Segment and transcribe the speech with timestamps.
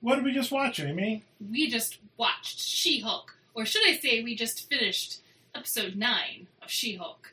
[0.00, 1.24] What did we just watch, Amy?
[1.50, 5.20] We just watched She Hulk, or should I say, we just finished
[5.54, 7.32] episode 9 of She Hulk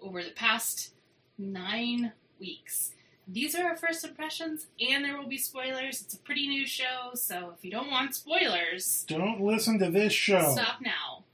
[0.00, 0.92] over the past
[1.38, 2.92] nine weeks.
[3.26, 6.00] These are our first impressions, and there will be spoilers.
[6.02, 10.12] It's a pretty new show, so if you don't want spoilers, Don't listen to this
[10.12, 10.52] show.
[10.52, 11.24] stop now.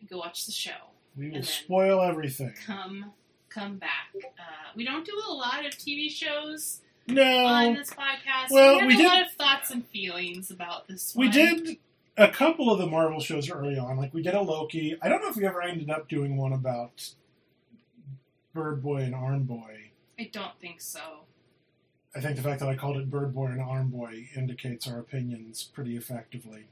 [0.00, 0.70] and Go watch the show.
[1.16, 2.54] We will spoil everything.
[2.66, 3.12] Come,
[3.48, 4.08] come back.
[4.16, 8.50] Uh, we don't do a lot of TV shows on No, this podcast.
[8.50, 11.32] well, we have we a did- lot of thoughts and feelings about this we one.
[11.34, 11.76] did
[12.16, 13.96] a couple of the Marvel shows early on.
[13.96, 14.96] Like we did a Loki.
[15.02, 17.10] I don't know if we ever ended up doing one about
[18.54, 19.90] Bird Boy and Arm Boy.
[20.18, 21.00] I don't think so.
[22.16, 25.00] I think the fact that I called it Bird Boy and Arm Boy indicates our
[25.00, 26.66] opinions pretty effectively.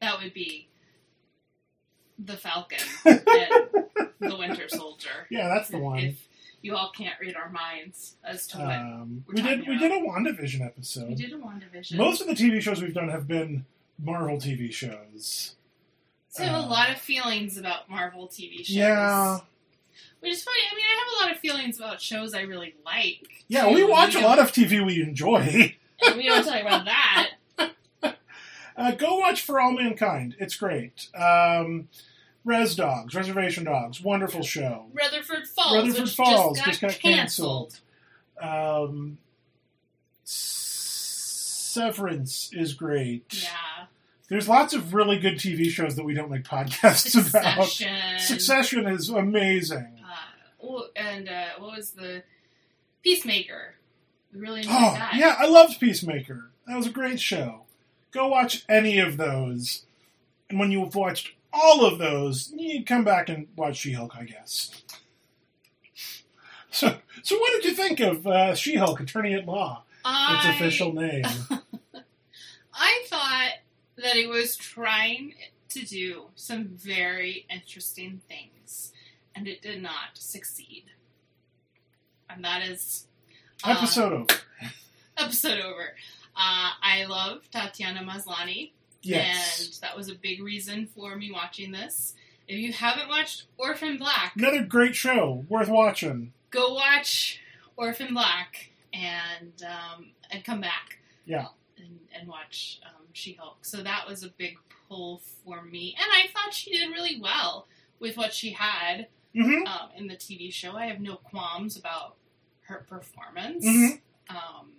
[0.00, 0.68] That would be
[2.18, 3.18] the Falcon and
[4.20, 5.26] the Winter Soldier.
[5.30, 5.98] Yeah, that's the one.
[5.98, 6.28] If
[6.62, 9.92] you all can't read our minds as to what Um, we did talking we did
[9.92, 11.08] a WandaVision episode.
[11.08, 11.96] we did in WandaVision.
[11.96, 13.64] Most of the TV shows we've done have been
[14.02, 15.54] Marvel TV shows.
[16.28, 18.70] so I have a lot of feelings about Marvel TV shows.
[18.70, 19.38] Yeah,
[20.20, 20.58] Which is funny.
[20.70, 23.44] I mean, I have a lot of feelings about shows I really like.
[23.48, 23.74] yeah, too.
[23.74, 25.74] we watch a lot of TV we enjoy.
[26.02, 27.30] and we don't talk about that.
[28.78, 30.36] Uh, go watch For All Mankind.
[30.38, 31.08] It's great.
[31.14, 31.88] Um,
[32.46, 34.86] Rez Dogs, Reservation Dogs, wonderful show.
[34.94, 37.80] Rutherford Falls, Rutherford Falls just got, canceled.
[38.40, 39.18] Um,
[41.66, 43.42] Severance is great.
[43.42, 43.86] Yeah,
[44.28, 47.64] There's lots of really good TV shows that we don't make podcasts about.
[47.64, 48.18] Succession.
[48.20, 49.98] Succession is amazing.
[50.00, 52.22] Uh, oh, and uh, what was the
[53.02, 53.74] Peacemaker?
[54.32, 55.14] We really enjoyed Oh, that.
[55.16, 56.50] yeah, I loved Peacemaker.
[56.68, 57.62] That was a great show.
[58.12, 59.82] Go watch any of those.
[60.48, 64.24] And when you've watched all of those, you come back and watch She Hulk, I
[64.24, 64.70] guess.
[66.68, 69.84] So, so what did you think of uh, She Hulk, Attorney at Law?
[70.04, 71.24] Its official name.
[72.74, 73.52] I thought
[73.96, 75.34] that it was trying
[75.70, 78.92] to do some very interesting things,
[79.34, 80.84] and it did not succeed.
[82.28, 83.06] And that is
[83.64, 84.40] uh, Episode over.
[85.18, 85.94] episode over.
[86.36, 89.66] Uh, I love Tatiana Maslany, Yes.
[89.66, 92.14] and that was a big reason for me watching this.
[92.48, 96.32] If you haven't watched Orphan Black, Another great show, worth watching.
[96.50, 97.40] go watch
[97.76, 100.98] Orphan Black and um, and come back.
[101.24, 101.46] Yeah.
[101.78, 103.58] And, and watch um, She Hulk.
[103.64, 104.56] So that was a big
[104.88, 107.66] pull for me, and I thought she did really well
[107.98, 110.76] with what she had hmm um, in the TV show.
[110.76, 112.14] I have no qualms about
[112.62, 113.64] her performance.
[113.66, 114.00] Mhm.
[114.30, 114.70] Um,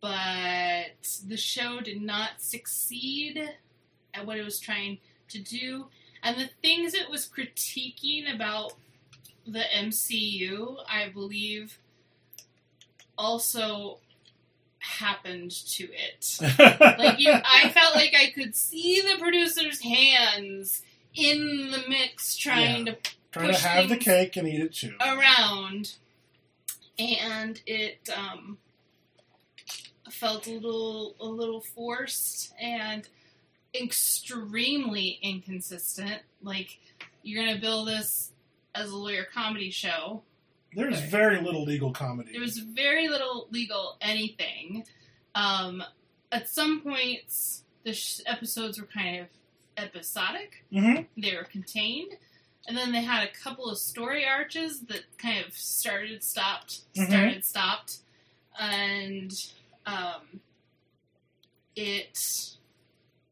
[0.00, 3.50] but the show did not succeed
[4.14, 4.98] at what it was trying
[5.28, 5.86] to do.
[6.22, 8.72] And the things it was critiquing about
[9.46, 11.78] the MCU, I believe,
[13.16, 13.98] also
[14.78, 16.38] happened to it.
[16.98, 20.82] Like you, I felt like I could see the producer's hands
[21.14, 22.96] in the mix trying to
[23.30, 24.94] Trying to have the cake and eat it too.
[25.00, 25.96] around,
[26.98, 28.56] and it um,
[30.12, 33.08] felt a little a little forced and
[33.74, 36.22] extremely inconsistent.
[36.42, 36.78] Like
[37.22, 38.32] you're gonna build this
[38.74, 40.22] as a lawyer comedy show.
[40.74, 42.32] There's very little legal comedy.
[42.32, 44.84] There was very little legal anything.
[45.34, 45.82] Um,
[46.30, 49.26] at some points, the sh- episodes were kind of
[49.76, 50.64] episodic.
[50.72, 52.12] hmm they were contained.
[52.66, 57.06] And then they had a couple of story arches that kind of started, stopped, Mhm.
[57.08, 57.98] started, stopped.
[58.60, 59.32] And
[59.88, 60.40] um,
[61.76, 62.56] it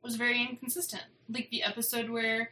[0.03, 1.03] was very inconsistent.
[1.28, 2.50] Like the episode where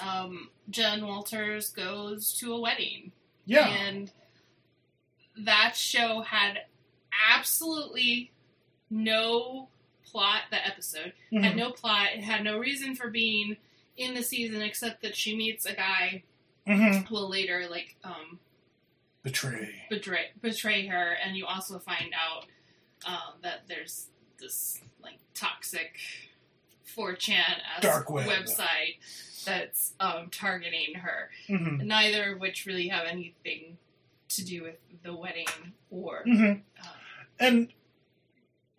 [0.00, 3.12] um, Jen Walters goes to a wedding.
[3.46, 3.68] Yeah.
[3.68, 4.10] And
[5.44, 6.60] that show had
[7.32, 8.30] absolutely
[8.90, 9.68] no
[10.04, 11.44] plot, that episode Mhm.
[11.44, 12.08] had no plot.
[12.14, 13.56] It had no reason for being
[13.96, 16.24] in the season except that she meets a guy
[16.66, 17.06] Mhm.
[17.06, 18.40] who will later like um
[19.22, 19.86] Betray.
[19.90, 22.46] betray betray her, and you also find out
[23.06, 24.06] um, that there's
[24.38, 25.96] this like toxic
[26.96, 27.42] 4chan
[27.80, 28.26] Dark web.
[28.28, 28.96] website
[29.44, 31.30] that's um, targeting her.
[31.46, 33.78] hmm Neither of which really have anything
[34.30, 35.46] to do with the wedding
[35.90, 36.86] or hmm uh,
[37.38, 37.68] And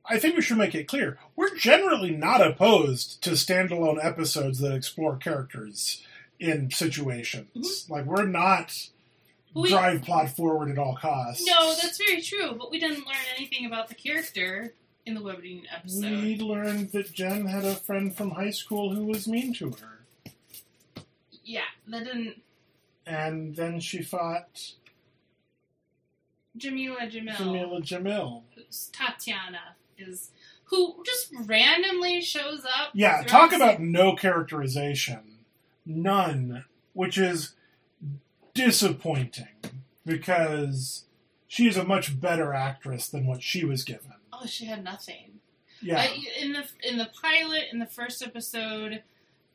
[0.05, 4.73] I think we should make it clear we're generally not opposed to standalone episodes that
[4.73, 6.03] explore characters
[6.39, 7.85] in situations.
[7.89, 8.89] Like we're not
[9.53, 11.45] We- drive plot forward at all costs.
[11.45, 14.73] No, that's very true, but we didn't learn anything about the character
[15.05, 16.23] in the wedding episode.
[16.23, 20.31] We learned that Jen had a friend from high school who was mean to her,
[21.43, 22.41] Yeah, that didn't.
[23.05, 24.73] and then she fought
[26.57, 28.43] Jameela Jamil, Jameela Jamil.
[28.91, 30.31] Tatiana is
[30.65, 32.91] who just randomly shows up.
[32.93, 35.39] Yeah, talk about no characterization.
[35.85, 37.53] None, which is
[38.53, 39.47] disappointing
[40.05, 41.05] because
[41.47, 44.13] she is a much better actress than what she was given.
[44.33, 45.39] Oh, she had nothing.
[45.81, 45.99] Yeah.
[45.99, 49.03] I, in the in the pilot, in the first episode,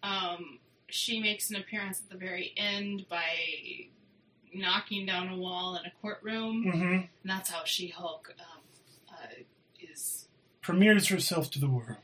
[0.03, 0.59] um,
[0.89, 3.25] she makes an appearance at the very end by
[4.55, 8.63] knocking down a wall in a courtroom, hmm and that's how She Hulk um,
[9.13, 9.43] uh,
[9.81, 10.29] is
[10.63, 11.99] Premieres herself to the world.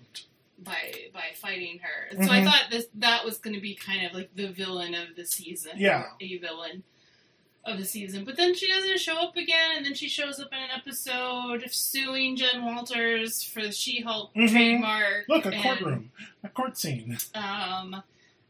[0.65, 2.09] By by fighting her.
[2.11, 2.45] And So I Mhm.
[2.45, 5.73] thought this that was going to be kind of like the villain of the season.
[5.77, 6.11] Yeah.
[6.21, 6.83] a villain
[7.65, 8.25] of the season.
[8.25, 11.65] But then she doesn't show up again, and then she shows up in an episode
[11.71, 14.51] suing Jen Walters for the She-Hulk Mhm.
[14.51, 15.29] trademark.
[15.29, 16.13] Look, a and, courtroom,
[16.43, 17.17] a court scene.
[17.35, 18.03] Um,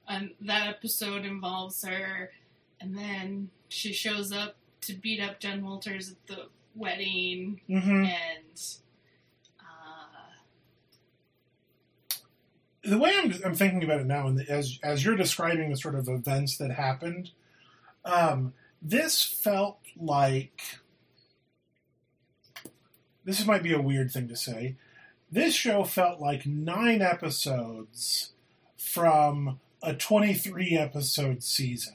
[0.08, 2.32] and that episode involves her,
[2.80, 8.62] and then she shows up to beat up Jen Walters at the wedding, hmm and
[9.60, 10.30] uh,
[12.84, 15.94] The way I'm, I'm thinking about it now, and as as you're describing the sort
[15.94, 17.30] of events that happened,
[18.04, 20.60] um, this felt like
[23.24, 24.76] this might be a weird thing to say.
[25.30, 28.32] This show felt like nine episodes
[28.76, 31.94] from a 23 episode season.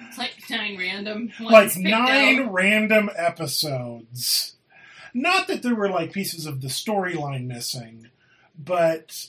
[0.00, 2.52] it's like nine random like nine out.
[2.52, 4.54] random episodes.
[5.12, 8.08] Not that there were like pieces of the storyline missing,
[8.58, 9.28] but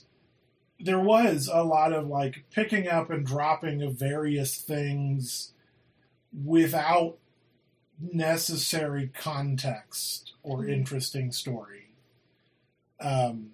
[0.80, 5.54] there was a lot of like picking up and dropping of various things
[6.46, 7.18] without
[8.00, 10.72] necessary context or Mhm.
[10.72, 11.88] interesting story.
[13.00, 13.52] Um,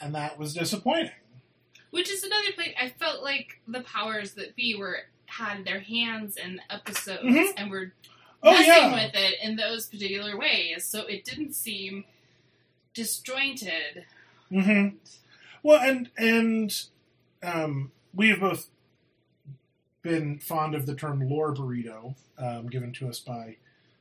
[0.00, 1.10] and that was disappointing.
[1.90, 6.36] Which is another place I felt like the powers that be were had their hands
[6.36, 7.52] in episodes Mhm.
[7.56, 7.92] and were
[8.42, 12.04] Oh messing yeah, with it in those particular ways, so it didn't seem
[12.94, 14.04] disjointed.
[14.48, 14.88] hmm
[15.62, 16.74] Well, and and
[17.42, 18.68] um, we have both
[20.02, 23.56] been fond of the term lore burrito, um, given to us by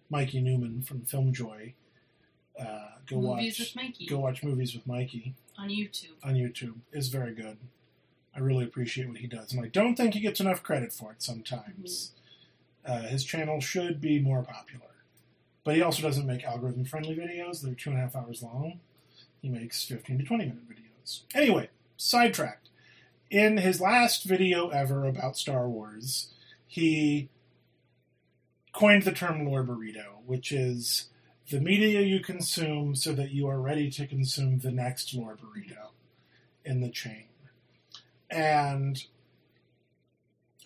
[0.10, 1.74] Mikey Neumann from FilmJoy.
[2.60, 6.12] Uh, go Movies watch with Mikey go watch movies with Mikey on YouTube.
[6.24, 7.57] on YouTube is very good.
[8.36, 11.12] I really appreciate what he does, and I don't think he gets enough credit for
[11.12, 12.12] it sometimes.
[12.86, 14.88] Uh, his channel should be more popular,
[15.63, 17.62] but he also doesn't make algorithm friendly videos.
[17.62, 18.80] They're two and a half hours long.
[19.42, 21.21] He makes fifteen to twenty minute videos.
[21.33, 22.69] Anyway, sidetracked.
[23.30, 26.33] In his last video ever about Star Wars,
[26.68, 27.30] he
[28.74, 31.10] coined the term lore burrito, which is
[31.50, 35.89] the media you consume so that you are ready to consume the next lore burrito
[36.63, 37.25] in the chain.
[38.30, 39.04] And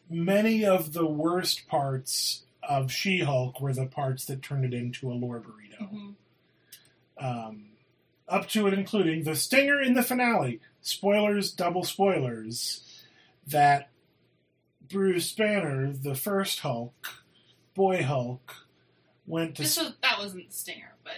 [0.09, 5.11] many of the worst parts of She Hulk were the parts that turned it into
[5.11, 5.91] a lore burrito.
[5.91, 6.15] Mhm.
[7.19, 7.69] Um,
[8.27, 10.59] up to and including the stinger in the finale.
[10.81, 12.83] Spoilers, double spoilers.
[13.47, 13.89] That
[14.89, 17.23] Bruce Banner, the first Hulk,
[17.73, 18.67] Boy Hulk,
[19.25, 19.61] went to.
[19.63, 21.13] This was that wasn't the stinger, but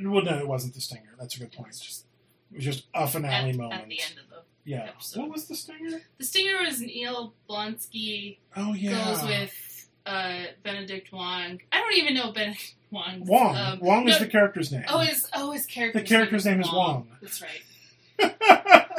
[0.00, 1.14] Well, no, it wasn't the stinger.
[1.18, 1.68] That's a good it point.
[1.68, 2.04] was just
[2.52, 3.82] It was just a finale at, moment.
[3.82, 4.84] at the end of the yeah.
[4.84, 5.20] episode.
[5.22, 6.00] What was the stinger?
[6.18, 9.04] the stinger was Neil Blonsky Oh yeah.
[9.04, 9.52] goes with
[10.08, 11.60] uh, Benedict Wong.
[11.70, 13.24] I don't even know Benedict Wong.
[13.26, 13.56] Wong.
[13.56, 14.84] Um, Wong is the character's name.
[14.88, 16.00] Oh, his oh his character.
[16.00, 17.08] the character's name is Wong.
[17.20, 18.34] That's right.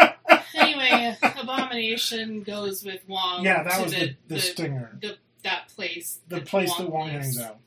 [0.56, 3.44] Anyway, Abomination goes with Wong.
[3.44, 4.98] yeah, that to was the, the, the, stinger.
[5.02, 6.20] the that place.
[6.28, 7.38] The place that Wong lives.
[7.38, 7.58] hangs out.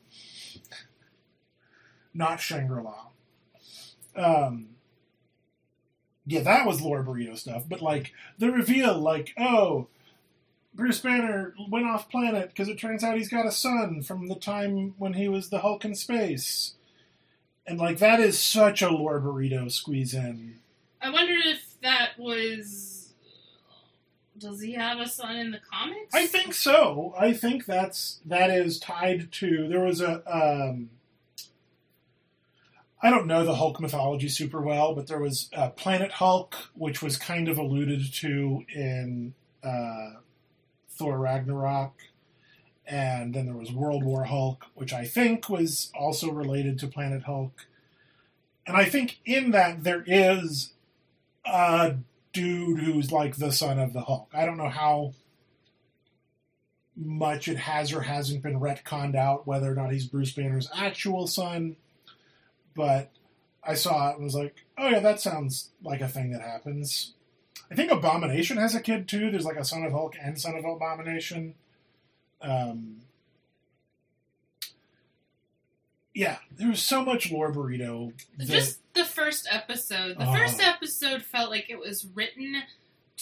[2.13, 3.07] Not Shangri La.
[4.15, 4.69] Um,
[6.25, 7.63] yeah, that was lore burrito stuff.
[7.67, 9.87] But like the reveal, like oh,
[10.75, 14.35] Bruce Banner went off planet because it turns out he's got a son from the
[14.35, 16.73] time when he was the Hulk in space,
[17.67, 20.59] and like that is such a lore burrito squeeze in.
[21.01, 23.13] I wondered if that was.
[24.35, 26.13] Does he have a son in the comics?
[26.13, 27.13] I think so.
[27.17, 29.67] I think that's that is tied to.
[29.67, 30.23] There was a.
[30.27, 30.89] Um,
[33.01, 37.01] I don't know the Hulk mythology super well, but there was uh, Planet Hulk, which
[37.01, 40.13] was kind of alluded to in uh,
[40.97, 41.93] Thor Ragnarok,
[42.85, 47.23] and then there was World War Hulk, which I think was also related to Planet
[47.23, 47.67] Hulk.
[48.65, 50.73] And I think in that there is
[51.45, 51.95] a
[52.31, 54.29] dude who's like the son of the Hulk.
[54.33, 55.13] I don't know how
[56.95, 61.27] much it has or hasn't been retconned out whether or not he's Bruce Banner's actual
[61.27, 61.75] son,
[62.75, 63.11] but
[63.63, 67.13] I saw it and was like, oh yeah, that sounds like a thing that happens.
[67.73, 69.31] I think Abomination has a kid too.
[69.31, 71.55] There's like a son of Hulk and son of Abomination.
[72.39, 72.97] Um,
[76.13, 78.13] yeah, there was so much lore burrito.
[78.37, 80.17] That, Just the first episode.
[80.19, 80.33] The Oh.
[80.33, 82.61] first episode felt like it was written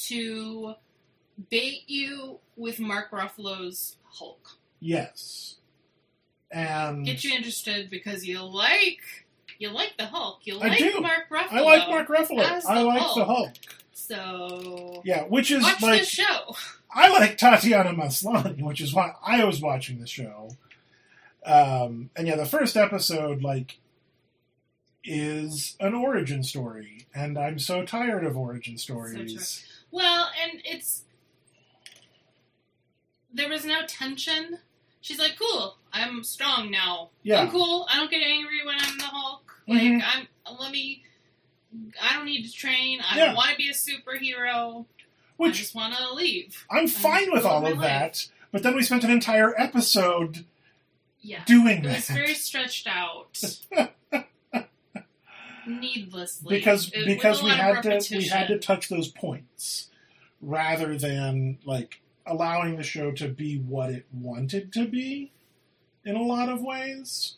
[0.07, 0.73] to
[1.49, 4.57] bait you with Mark Ruffalo's Hulk.
[4.81, 5.55] yes,
[6.51, 8.99] and Get you interested because you like
[9.59, 10.39] you like the Hulk.
[10.43, 10.99] You I like do.
[10.99, 11.51] Mark Ruffalo.
[11.53, 12.65] I like Mark Ruffalo.
[12.65, 13.15] I like Hulk.
[13.15, 13.53] the Hulk.
[13.93, 16.55] So Yeah, which is watch like this show.
[16.93, 20.49] I like Tatiana Maslany, which is why I was watching the show.
[21.45, 23.79] Um, and yeah, the first episode like
[25.03, 29.65] is an origin story, and I'm so tired of origin stories.
[29.89, 31.03] Well, and it's
[33.33, 34.59] there was no tension.
[35.01, 37.09] She's like, "Cool, I'm strong now.
[37.23, 37.87] yeah, I'm cool.
[37.89, 39.51] I don't get angry when I'm the Hulk.
[39.67, 39.95] Mhm.
[39.99, 40.27] Like I'm.
[40.59, 41.03] Let me.
[42.01, 42.99] I don't need to train.
[43.01, 43.25] I Yeah.
[43.27, 44.85] don't want to be a superhero.
[45.39, 46.65] I just want to leave.
[46.69, 47.81] I'm fine with all of life.
[47.87, 48.27] that.
[48.51, 50.45] But then we spent an entire episode
[51.21, 53.39] Yeah, doing it was that very stretched out,
[55.67, 56.57] needlessly.
[56.57, 59.89] because It- because we had to we had to touch those points
[60.41, 65.31] rather than like allowing the show to be what it wanted to be
[66.03, 67.35] in a lot of ways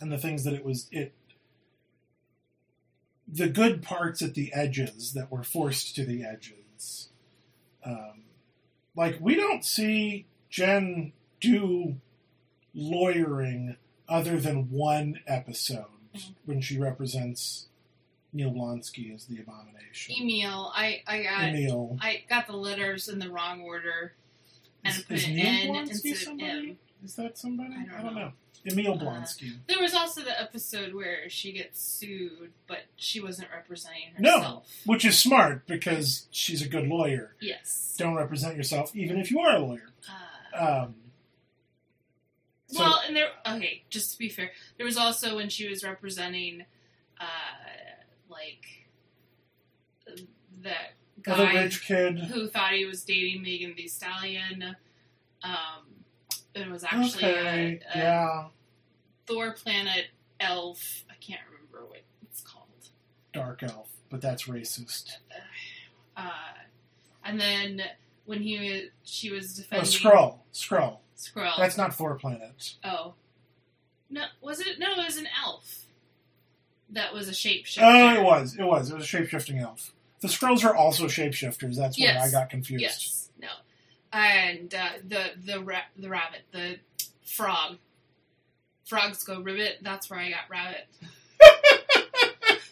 [0.00, 1.12] and the things that it was it
[3.28, 7.08] the good parts at the edges that were forced to the edges
[7.84, 8.22] um,
[8.94, 11.96] like we don't see jen do
[12.74, 13.76] lawyering
[14.08, 16.34] other than one episode Mhm.
[16.44, 17.66] when she represents
[18.32, 20.14] Neil Blonsky as the abomination.
[20.18, 21.98] Emil, I I got Emil.
[22.00, 24.12] I got the letters in the wrong order
[24.84, 26.78] and Is, put is Neil Blonsky somebody?
[27.04, 27.74] Is that somebody?
[27.74, 28.20] I don't know.
[28.20, 28.32] know.
[28.66, 29.52] Emil Uh, Blonsky.
[29.68, 34.42] There was also the episode where she gets sued, but she wasn't representing herself.
[34.86, 34.92] No.
[34.92, 37.34] Which is smart because she's a good lawyer.
[37.40, 37.94] Yes.
[37.98, 39.90] Don't represent yourself even if you are a lawyer.
[40.56, 40.94] Uh, Um,
[42.68, 43.28] so- well, and there.
[43.46, 46.64] Okay, just to be fair, there was also when she was representing,
[47.20, 47.24] uh,
[48.28, 48.64] like
[50.62, 52.18] that guy rich kid.
[52.18, 54.76] who thought he was dating Megan Thee Stallion.
[55.42, 55.85] Um,
[56.56, 58.44] it was actually Okay, a, a yeah.
[59.26, 60.06] Thor planet
[60.40, 61.04] elf.
[61.10, 62.64] I can't remember what it's called.
[63.32, 65.12] Dark elf, but that's racist.
[66.16, 66.30] Uh,
[67.24, 67.82] and then
[68.24, 70.38] when he was, she was Oh, defending Skrull.
[70.52, 70.98] Skrull.
[71.18, 71.56] Skrull.
[71.58, 72.74] That's not Thor Planet.
[72.84, 73.14] oh,
[74.08, 74.78] no, was it?
[74.78, 75.82] No, it was an elf.
[76.90, 77.80] That was a shapeshifter.
[77.82, 78.56] Oh, it was.
[78.56, 78.90] It was.
[78.90, 79.92] It was a shape shifting elf.
[80.20, 81.74] The Skrulls are also shapeshifters.
[81.76, 82.28] That's where Yes.
[82.28, 82.82] I got confused.
[82.82, 83.25] Yes,
[84.16, 86.78] and uh, the the ra- the rabbit, the
[87.22, 87.76] frog.
[88.86, 89.78] Frogs go ribbit.
[89.82, 90.86] That's where I got rabbit.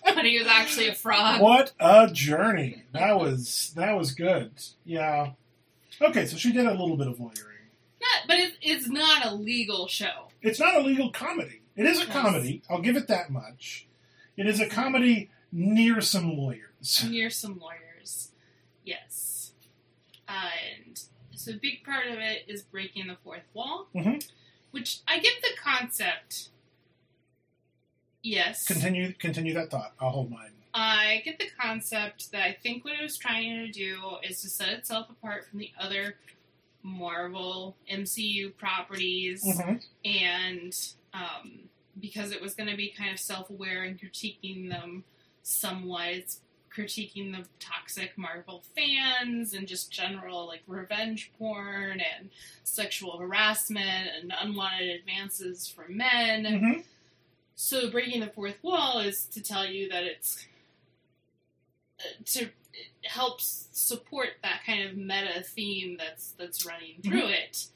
[0.04, 1.40] but he was actually a frog.
[1.40, 2.84] What a journey!
[2.92, 4.52] That was that was good.
[4.84, 5.32] Yeah.
[6.00, 7.38] Okay, so she did a little bit of lawyering.
[8.00, 10.28] Not, but it, it's not a legal show.
[10.42, 11.60] It's not a legal comedy.
[11.76, 12.12] It is a Yes.
[12.12, 12.62] comedy.
[12.70, 13.86] I'll give it that much.
[14.36, 17.04] It is a comedy near some lawyers.
[17.08, 18.30] near some lawyers.
[18.84, 19.52] Yes.
[20.28, 21.00] And
[21.44, 24.26] so a big part of it is breaking the fourth wall, Mhm.
[24.70, 26.48] which I get the concept.
[28.22, 28.66] Yes.
[28.66, 29.94] Continue continue that thought.
[30.00, 30.50] I'll hold mine.
[30.72, 34.48] I get the concept that I think what it was trying to do is to
[34.48, 36.16] set itself apart from the other
[36.82, 39.82] Marvel MCU properties Mhm.
[40.04, 40.76] and
[41.12, 41.68] um,
[42.00, 45.04] because it was going to be kind of self-aware and critiquing them
[45.42, 46.40] somewhat it's
[46.76, 52.30] critiquing the toxic marvel fans and just general like revenge porn and
[52.64, 56.84] sexual harassment and unwanted advances from men Mhm.
[57.54, 60.46] so breaking the fourth wall is to tell you that it's
[62.00, 62.40] uh, to
[62.76, 67.66] it helps support that kind of meta theme that's that's running through it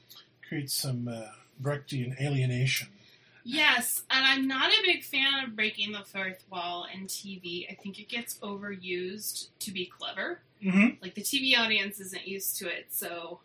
[0.48, 1.26] Creates some uh,
[1.62, 2.88] Brechtian alienation.
[3.50, 7.66] Yes, and I'm not a big fan of breaking the fourth wall in TV.
[7.70, 10.40] I think it gets overused to be clever.
[10.62, 11.00] Mm-hmm.
[11.00, 13.40] Like the TV audience isn't used to it, so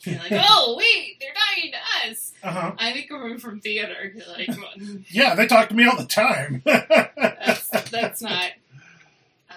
[0.00, 2.72] you're like, "Oh, wait, they're dying to us." Uh huh.
[2.78, 4.12] I think them from theater.
[4.14, 4.68] You're like, well,
[5.08, 6.60] Yeah, they talk to me all the time.
[6.66, 8.50] "That's that's not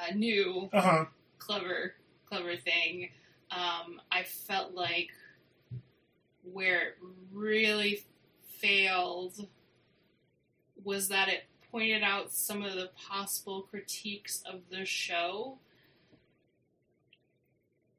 [0.10, 1.06] a new uh huh.
[1.38, 1.96] clever
[2.30, 3.10] clever thing."
[3.52, 5.10] Um, I felt like
[6.44, 6.98] where it
[7.34, 8.06] really
[8.60, 9.48] failed
[10.84, 15.58] was that it pointed out some of the possible critiques of the show.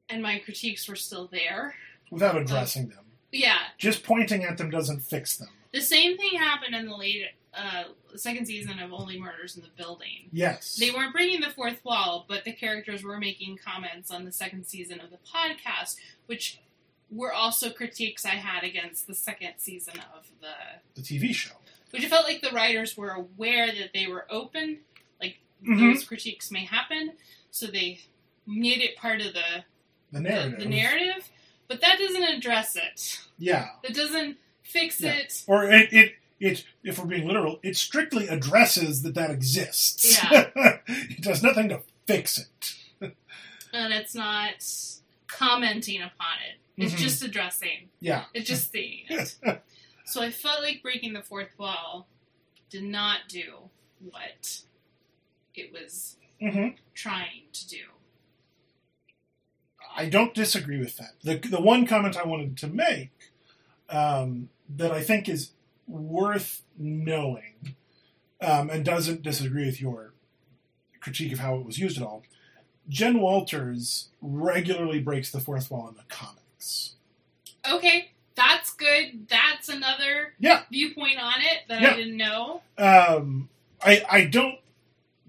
[0.09, 1.75] And my critiques were still there.
[2.11, 5.49] Without addressing them, Yeah, just pointing at them doesn't fix them.
[5.71, 7.25] the same thing happened in the late
[7.55, 7.85] uh,
[8.15, 10.29] second season of Only Murders in the Building.
[10.31, 10.75] Yes.
[10.75, 14.65] They weren't breaking the fourth wall, but the characters were making comments on the second
[14.65, 15.95] season of the podcast,
[16.27, 16.59] which
[17.09, 21.53] were also critiques I had against the second season of the the TV show.
[21.93, 24.79] Which I felt like the writers were aware that they were open,
[25.21, 25.93] like Mhm.
[25.93, 27.13] those critiques may happen,
[27.51, 27.99] so they
[28.47, 29.63] made it part of the
[30.11, 30.59] The the, narrative.
[30.59, 31.29] the narrative.
[31.67, 33.19] But that doesn't address it.
[33.37, 33.69] Yeah.
[33.83, 35.13] That doesn't fix Yeah.
[35.13, 35.43] it.
[35.47, 40.17] Or it, it, it, if we're being literal, it strictly addresses that that exists.
[40.31, 40.49] Yeah.
[40.87, 42.75] it does nothing to fix it.
[43.73, 44.55] and it's not
[45.27, 46.57] commenting upon it.
[46.75, 46.97] It's Mhm.
[46.97, 47.89] just addressing.
[47.99, 48.25] Yeah.
[48.33, 49.35] It's just stating it.
[50.05, 52.07] so I felt like breaking the fourth wall
[52.69, 53.69] did not do
[54.11, 54.61] what
[55.55, 57.77] it was hmm trying to do.
[59.95, 61.13] I don't disagree with that.
[61.23, 63.11] The, the one comment I wanted to make
[63.89, 65.51] um, that I think is
[65.87, 67.75] worth knowing
[68.41, 70.13] um, and doesn't disagree with your
[70.99, 72.23] critique of how it was used at all.
[72.89, 76.95] Jen Walters regularly breaks the fourth wall in the comics.
[77.69, 78.11] Okay,
[78.47, 79.27] that's good.
[79.29, 80.63] That's another Yeah.
[80.71, 81.91] viewpoint on it that Yeah.
[81.91, 82.61] I didn't know.
[82.77, 83.49] Um,
[83.81, 84.59] I, I don't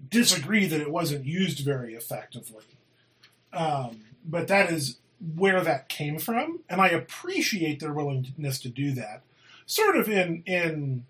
[0.09, 2.63] disagree that it wasn't used very effectively,
[3.53, 4.97] um, but that is
[5.35, 9.21] where that came from, and I appreciate their willingness to do that.
[9.65, 11.05] Sort of in in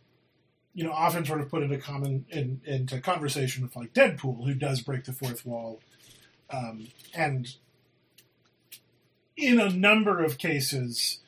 [0.74, 4.54] you know often sort of put into common in, into conversation with like Deadpool, who
[4.54, 5.82] does break the fourth wall,
[6.50, 7.56] um, and
[9.36, 11.20] in a number of cases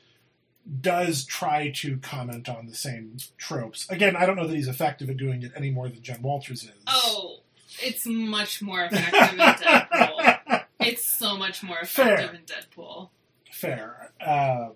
[0.80, 3.88] does try to comment on the same tropes.
[3.90, 6.64] Again, I don't know that he's effective at doing it any more than Jen Walters
[6.64, 6.72] is.
[6.86, 7.38] Oh,
[7.80, 10.64] it's much more effective in Deadpool.
[10.80, 12.34] It's so much more effective Fair.
[12.34, 13.10] in Deadpool.
[13.50, 14.68] fair, uh,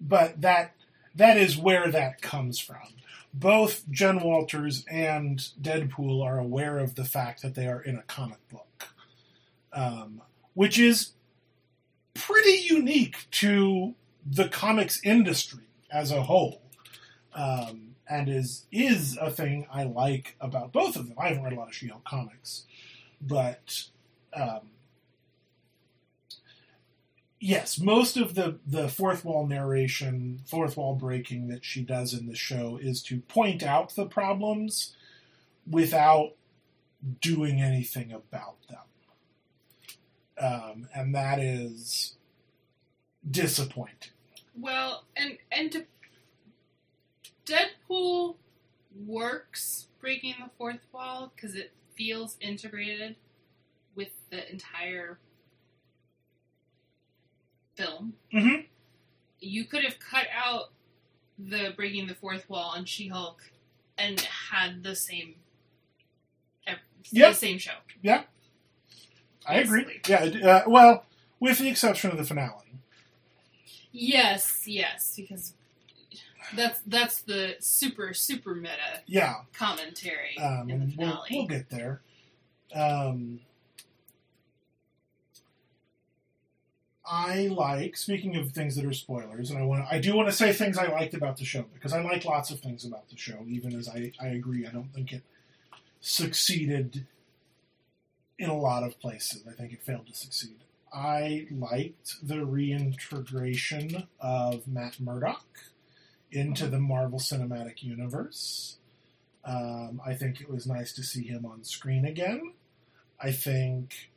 [0.00, 0.74] but that
[1.14, 2.94] that is where that comes from.
[3.32, 8.02] Both Jen Walters and Deadpool are aware of the fact that they are in a
[8.02, 8.88] comic book,
[9.72, 10.22] um,
[10.54, 11.12] which is
[12.14, 16.62] pretty unique to the comics industry as a whole,
[17.34, 21.16] um, and is is a thing I like about both of them.
[21.18, 22.64] I haven't read a lot of She-Hulk comics,
[23.20, 23.84] but
[24.34, 24.70] um,
[27.38, 32.26] yes, most of the the fourth wall narration, fourth wall breaking that she does in
[32.26, 34.94] the show is to point out the problems
[35.68, 36.32] without
[37.20, 38.78] doing anything about them,
[40.38, 42.16] um, and that is
[43.28, 44.10] disappointing.
[44.56, 45.86] Well, and and to,
[47.46, 48.36] Deadpool
[49.06, 53.16] works breaking the fourth wall because it feels integrated
[53.94, 55.18] with the entire
[57.76, 58.14] film.
[58.32, 58.66] Mhm.
[59.40, 60.72] You could have cut out
[61.38, 63.50] the breaking the fourth wall on She-Hulk
[63.96, 65.36] and had the same,
[66.66, 66.78] Yep.
[67.12, 67.78] the same show.
[68.02, 68.24] Yeah,
[69.46, 70.00] I agree.
[70.06, 70.18] Yeah.
[70.24, 71.06] Uh, well,
[71.38, 72.69] with the exception of the finale.
[73.92, 75.54] Yes, yes, because
[76.56, 79.34] that's that's the super super meta Yeah.
[79.52, 82.00] commentary Um, in the and we'll, we'll get there.
[82.74, 83.40] Um,
[87.04, 90.32] I like speaking of things that are spoilers, and I want I do want to
[90.34, 93.16] say things I liked about the show because I like lots of things about the
[93.16, 95.22] show, even as I, I agree I don't think it
[96.00, 97.06] succeeded
[98.38, 99.44] in a lot of places.
[99.48, 100.56] I think it failed to succeed.
[100.92, 105.46] I liked the reintegration of Matt Murdock
[106.32, 108.78] into the Marvel Cinematic Universe.
[109.44, 112.54] Um, I think it was nice to see him on screen again.
[113.20, 114.10] I think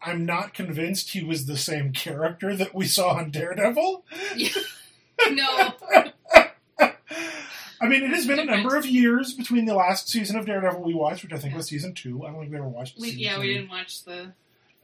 [0.00, 4.04] I'm not convinced he was the same character that we saw on Daredevil.
[5.32, 5.74] no,
[7.80, 10.82] I mean, it has been a number of years between the last season of Daredevil
[10.82, 12.24] we watched, which I think was season two.
[12.24, 12.98] I don't think we ever watched.
[12.98, 14.32] we, season yeah, we didn't watch the.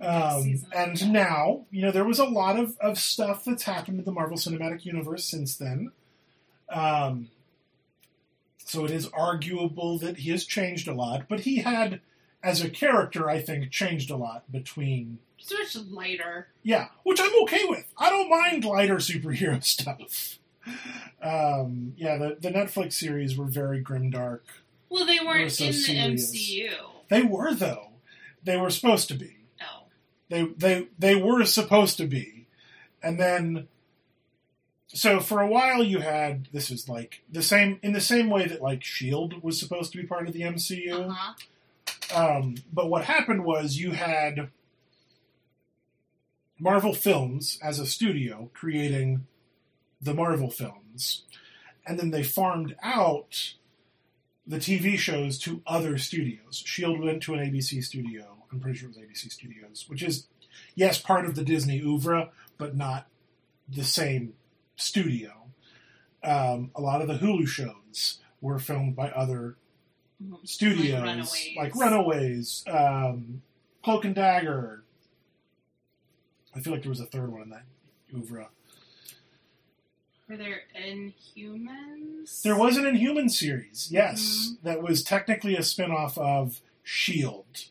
[0.00, 4.04] Um, and now, you know, there was a lot of, of stuff that's happened in
[4.04, 5.92] the Marvel Cinematic Universe since then.
[6.68, 7.30] Um,
[8.58, 12.00] so it is arguable that he has changed a lot, but he had,
[12.42, 15.18] as a character, I think, changed a lot between.
[15.38, 16.48] So much lighter.
[16.62, 17.84] Yeah, which I'm okay with.
[17.96, 20.38] I don't mind lighter superhero stuff.
[21.22, 24.40] Um, yeah, the, the Netflix series were very grimdark.
[24.90, 26.22] Well, they weren't so in the.
[26.22, 26.70] MCU.
[27.08, 27.92] They were, though.
[28.42, 29.38] They were supposed to be.
[29.62, 29.84] Oh,
[30.28, 32.46] They they they were supposed to be,
[33.02, 33.68] and then
[34.88, 38.46] so for a while you had this is like the same in the same way
[38.46, 41.08] that like Shield was supposed to be part of the MCU.
[41.08, 41.34] uh-huh.
[42.14, 44.50] Um, but what happened was you had
[46.58, 49.26] Marvel Films as a studio creating
[50.04, 51.24] the Marvel films,
[51.86, 53.54] and then they farmed out
[54.46, 56.62] the TV shows to other studios.
[56.64, 58.36] Shield went to an ABC studio.
[58.52, 60.26] I'm pretty sure it was ABC Studios, which is
[60.76, 63.06] yes part of the Disney oeuvre, but not
[63.68, 64.34] the same
[64.76, 65.30] studio.
[66.22, 69.56] um, a lot of the Hulu shows were filmed by other
[70.44, 71.48] studios, Runaways.
[71.56, 73.42] like Runaways, um,
[73.82, 74.84] Cloak and Dagger.
[76.54, 77.64] I feel like there was a third one in that
[78.14, 78.48] oeuvre.
[80.28, 82.42] Were there Inhumans?
[82.42, 84.20] There was an Inhuman series, yes,
[84.54, 84.66] Mm-hmm.
[84.68, 87.66] that was technically a spin-off of Shield,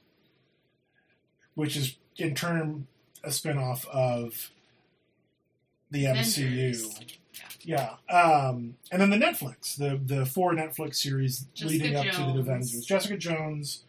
[1.55, 2.87] which is in turn
[3.23, 4.51] a spin-off of
[5.89, 6.45] the MCU.
[6.47, 6.99] Avengers.
[7.61, 12.21] Yeah, um, and then the Netflix, the the four Netflix series Jessica leading up to
[12.33, 13.83] the Avengers: Jessica Jones,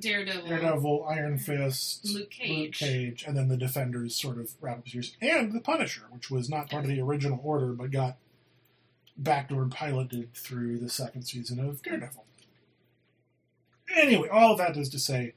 [0.00, 0.48] Daredevil.
[0.48, 2.80] Daredevil, Iron Fist, Luke Cage.
[2.80, 6.30] Luke Cage, and then the Defenders sort of wrap up series, and the Punisher, which
[6.30, 8.16] was not part of the original order but got
[9.16, 12.24] backdoor piloted through the second season of Daredevil.
[13.96, 15.34] Anyway, all of that is to say,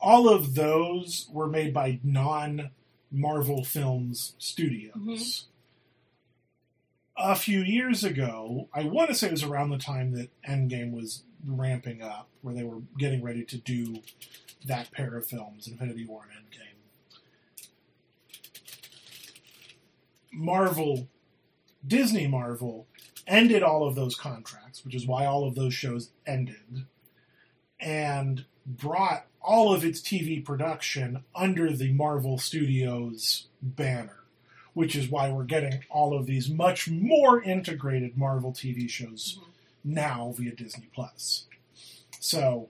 [0.00, 2.70] all of those were made by non
[3.10, 4.94] Marvel Films studios.
[4.96, 5.44] Mhm.
[7.16, 10.92] A few years ago, I want to say it was around the time that Endgame
[10.92, 14.02] was ramping up, where they were getting ready to do
[14.66, 16.56] that pair of films, Infinity War and Endgame.
[20.32, 21.08] Marvel,
[21.86, 22.86] Disney Marvel,
[23.26, 26.84] ended all of those contracts, which is why all of those shows ended,
[27.78, 34.18] and brought all of its TV production under the Marvel Studios banner,
[34.74, 39.40] which is why we're getting all of these much more integrated Marvel TV shows.
[39.84, 41.46] Now via Disney Plus.
[42.18, 42.68] So,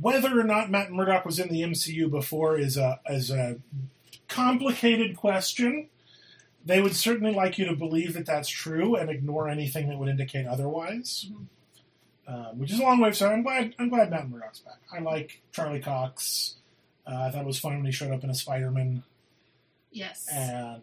[0.00, 3.56] whether or not Matt Murdock was in the MCU before is a is a
[4.28, 5.88] complicated question.
[6.64, 10.08] They would certainly like you to believe that that's true and ignore anything that would
[10.08, 11.30] indicate otherwise.
[11.30, 11.46] Mhm.
[12.28, 14.80] Um, which is a long way of saying I'm glad I'm glad Matt Murdock's back.
[14.92, 16.56] I like Charlie Cox.
[17.06, 19.04] Uh, I thought it was fun when he showed up in a Spider-Man
[19.92, 20.26] Yes.
[20.30, 20.82] and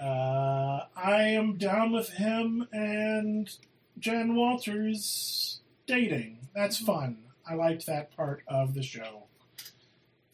[0.00, 3.50] uh, I am down with him and
[3.98, 6.48] Jen Walters dating.
[6.54, 6.86] That's Mhm.
[6.86, 7.22] fun.
[7.48, 9.24] I liked that part of the show.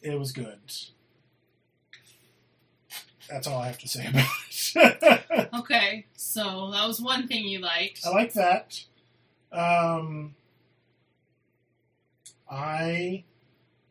[0.01, 0.59] It was good.
[3.29, 4.27] That's all I have to say about
[4.75, 5.49] it.
[5.53, 8.05] okay, so that was one thing you liked.
[8.05, 8.83] I like that.
[9.51, 10.35] Um,
[12.49, 13.23] I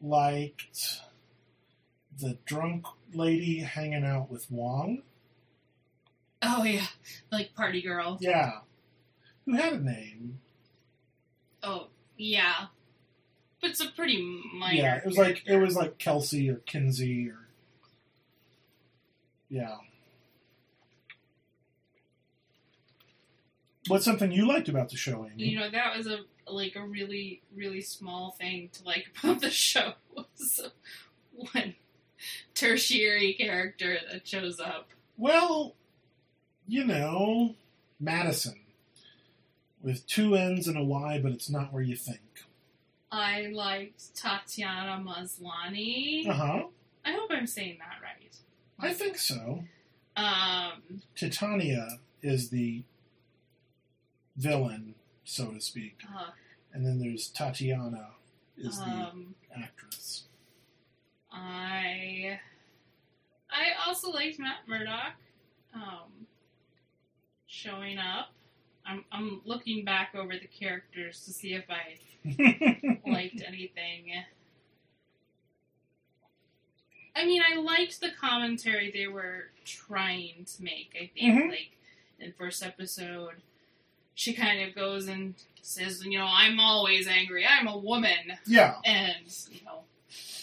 [0.02, 1.00] liked
[2.18, 5.02] the drunk lady hanging out with Wong.
[6.42, 6.86] Oh yeah,
[7.30, 8.18] like Party Girl.
[8.20, 8.58] Yeah.
[9.46, 10.40] Who had a name.
[11.62, 12.66] Oh yeah,
[13.60, 14.74] but it's a pretty minor.
[14.74, 17.38] yeah, it was like it was like Kelsey or Kinsey or
[19.48, 19.76] Yeah.
[23.88, 25.44] What's something you liked about the show, Amy?
[25.44, 29.50] You know, that was a like a really really small thing to like about the
[29.52, 30.60] show was
[31.32, 31.74] one
[32.54, 34.88] tertiary character that shows up.
[35.16, 35.74] Well,
[36.66, 37.54] you know,
[38.02, 38.58] Madisynn.
[39.82, 42.20] With two N's and a Y, but it's not where you think.
[43.10, 46.26] I liked Tatiana Maslany.
[46.28, 46.62] Uh huh.
[47.04, 48.36] I hope I'm saying that right.
[48.78, 49.64] I think so.
[50.16, 52.84] Um, Titania is the
[54.36, 54.94] villain,
[55.24, 55.98] so to speak.
[56.16, 56.30] uh,
[56.72, 58.10] And then there's Tatiana
[58.56, 60.24] is um, the actress.
[61.32, 62.38] I
[63.50, 65.14] I also liked Matt Murdock
[65.74, 66.26] um,
[67.56, 68.30] showing up.
[68.86, 71.98] I'm I'm looking back over the characters to see if I
[73.10, 74.24] liked anything.
[77.14, 80.96] I mean, I liked the commentary they were trying to make.
[81.00, 81.50] I think, Mhm.
[81.50, 81.76] like
[82.18, 83.42] in first episode,
[84.14, 87.46] she kind of goes and says, "You know, I'm always angry.
[87.46, 88.80] I'm a woman." yeah.
[88.84, 89.84] and you know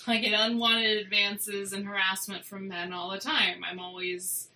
[0.08, 4.49] i get unwanted advances and harassment from men all the time i'm always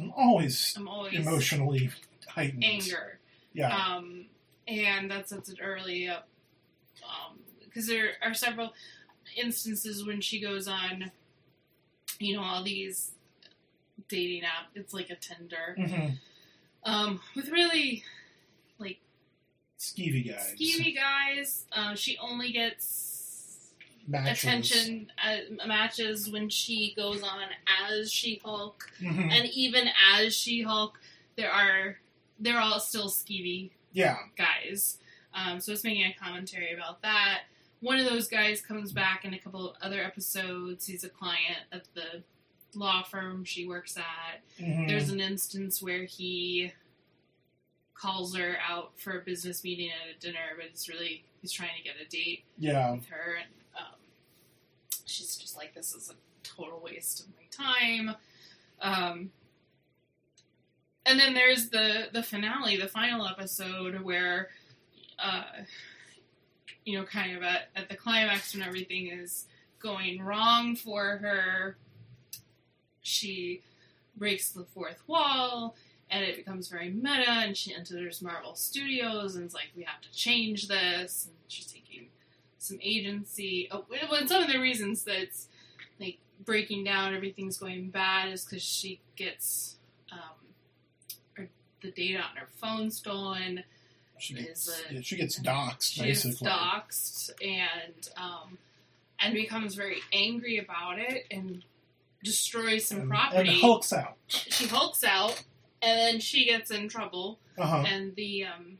[0.00, 1.90] I'm always i'm always emotionally
[2.28, 2.64] heightened.
[2.64, 3.18] anger
[3.52, 3.74] Yeah.
[3.76, 4.26] um,
[4.66, 6.28] and that's at an early up
[7.64, 8.72] because there are several
[9.36, 11.10] instances when she goes on
[12.18, 13.12] you know all these
[14.08, 16.08] dating app it's like a tinder hmm
[16.86, 18.04] um, with really
[18.78, 18.98] like,
[19.78, 20.54] Skeevy guys.
[20.60, 23.13] skeevy guys uh, she only gets
[24.06, 24.42] Matches.
[24.44, 27.40] attention uh, matches when she goes on
[27.90, 29.32] as She Hulk, Mhm.
[29.32, 30.98] and even as She Hulk,
[31.36, 31.98] there are
[32.38, 34.18] they're all still skeevy Yeah.
[34.36, 34.98] guys.
[35.32, 37.42] Um, so it's making a commentary about that.
[37.80, 40.86] One of those guys comes back in a couple of other episodes.
[40.86, 42.22] He's a client at the
[42.74, 44.40] law firm she works at.
[44.58, 44.88] Mhm.
[44.88, 46.72] There's an instance where he
[47.94, 51.76] calls her out for a business meeting at a dinner, but it's really he's trying
[51.76, 52.90] to get a date yeah.
[52.92, 53.48] with her, and
[55.04, 58.16] she's just like, "This is a total waste of my time."
[58.80, 59.30] Um,
[61.06, 64.48] and then there's the the finale, the final episode where,
[65.18, 65.44] uh,
[66.84, 69.46] you know, kind of at, at the climax when everything is
[69.78, 71.76] going wrong for her.
[73.02, 73.60] She
[74.16, 75.76] breaks the fourth wall,
[76.10, 77.30] and it becomes very meta.
[77.30, 81.26] And she enters Marvel Studios, and it's like we have to change this.
[81.26, 82.08] And she's taking
[82.64, 83.68] some agency.
[83.70, 85.48] Oh, well, some of the reasons that it's
[86.00, 89.76] like breaking down, everything's going bad, is because she gets
[90.12, 90.18] um,
[91.34, 91.48] her,
[91.82, 93.62] the data on her phone stolen.
[94.18, 96.48] She gets, it- yeah, she gets doxxed, She gets basically.
[96.48, 98.58] doxxed and um,
[99.20, 101.64] and becomes very angry about it and
[102.22, 103.50] destroys some and, property.
[103.50, 104.16] and hulks out.
[104.28, 105.42] she hulks out,
[105.82, 107.84] and then she gets in trouble, Uh-huh.
[107.86, 108.78] and the um,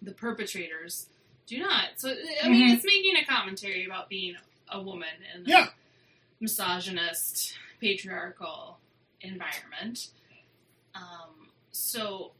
[0.00, 1.06] the perpetrators
[1.52, 2.00] do not.
[2.00, 2.08] So
[2.42, 2.74] I mean, Mhm.
[2.76, 4.36] it's making a commentary about being
[4.68, 5.70] a woman in a Yeah.
[6.40, 8.80] misogynist, patriarchal
[9.20, 10.10] environment.
[10.94, 12.32] Um, so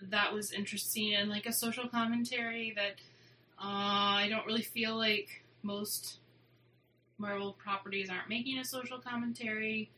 [0.00, 2.96] that was interesting and like a social commentary that
[3.58, 6.18] uh, I don't really feel like most
[7.18, 9.90] Marvel properties aren't making a social commentary.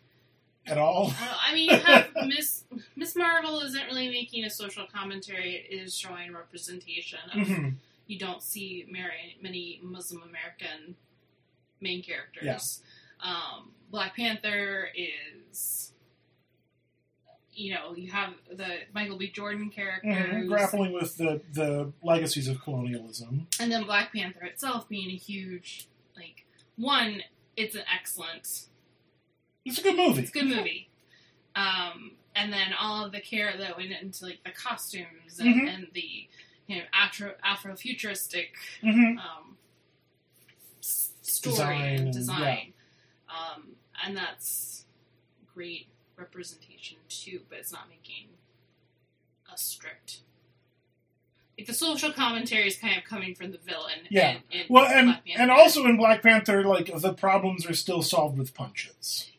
[0.67, 1.09] At all.
[1.11, 2.65] Uh, I mean, you have Miss
[2.97, 7.19] Miss Marvel isn't really making a social commentary; it is showing representation.
[7.35, 7.69] Of, hmm
[8.07, 10.97] You don't see many, many Muslim American
[11.81, 12.81] main characters.
[13.21, 15.93] Um, Black Panther is,
[17.53, 19.31] you know, you have the Michael B.
[19.31, 23.47] Jordan character, hmm Grappling with the, the legacies of colonialism.
[23.61, 26.45] and then Black Panther itself being a huge, like,
[26.77, 27.23] one,
[27.57, 28.67] it's an excellent
[29.65, 30.23] It's a good movie.
[30.23, 30.89] It's a good movie.
[31.57, 35.75] Um, and then all of the care that went into like the costumes and, Mhm.
[35.75, 36.29] and the
[36.67, 38.49] you know Afro Afrofuturistic
[38.81, 39.57] hmm um,
[40.81, 42.73] story Design and design,
[43.29, 44.85] um, and that's
[45.55, 47.41] great representation too.
[47.49, 48.29] But it's not making
[49.53, 50.21] a strict.
[51.57, 54.09] Like the social commentary is kind of coming from the villain.
[54.11, 54.39] Yeah.
[54.51, 58.37] in- in Well, and and also in Black Panther, like the problems are still solved
[58.37, 59.31] with punches.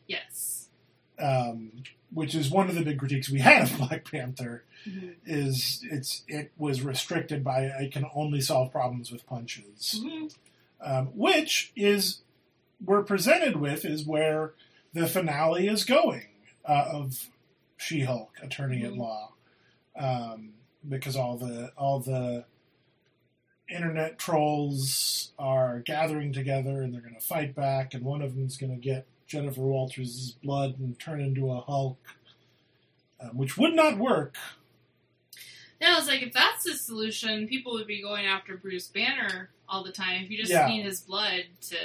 [1.18, 1.72] Um,
[2.12, 4.64] which is one of the big critiques we had of Black Panther.
[4.86, 5.14] Mhm.
[5.24, 10.34] Is it's it was restricted by I can only solve problems with punches, Mhm.
[10.80, 12.20] um, which is
[12.84, 14.52] we're presented with is where
[14.92, 16.26] the finale is going
[16.64, 17.28] uh, of
[17.78, 18.98] She-Hulk, Attorney at Mhm.
[18.98, 19.32] Law,
[19.96, 20.52] um,
[20.88, 22.44] because all the all the
[23.68, 28.56] internet trolls are gathering together and they're going to fight back, and one of them's
[28.56, 31.98] going to get Jennifer Walters' blood and turn into a Hulk,
[33.20, 34.36] um, which would not work.
[35.80, 39.84] Now it's like if that's the solution, people would be going after Bruce Banner all
[39.84, 40.24] the time.
[40.24, 40.68] If you just Yeah.
[40.68, 41.76] need his blood to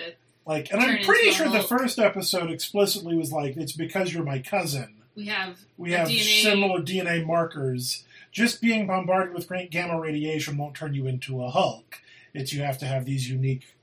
[0.46, 4.40] Like, and I'm pretty sure the first episode explicitly was like, "It's because you're my
[4.40, 8.06] cousin." we have We have DNA similar DNA markers.
[8.32, 12.02] Just being bombarded with gamma radiation won't turn you into a Hulk.
[12.34, 13.76] It's you have to have these unique.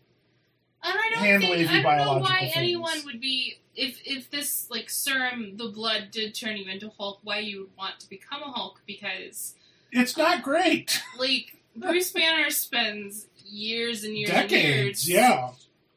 [0.83, 2.53] And I don't hand-wavy think I don't know why things.
[2.57, 7.19] anyone would be if if this like serum, the blood did turn you into Hulk.
[7.23, 8.81] Why you would want to become a Hulk?
[8.87, 9.55] Because
[9.93, 11.03] It's not great.
[11.19, 15.51] like Bruce Banner spends years and years and Decades, years yeah.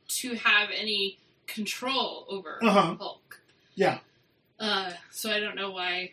[0.07, 1.17] to have any
[1.47, 2.95] control over Uh-huh.
[2.99, 3.41] Hulk.
[3.75, 3.99] Yeah.
[4.59, 6.11] Uh, so I don't know why.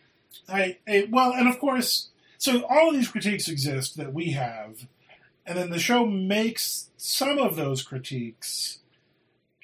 [0.48, 4.87] I, I well, and of course, so all of these critiques exist that we have,
[5.49, 8.81] and then the show makes some of those critiques,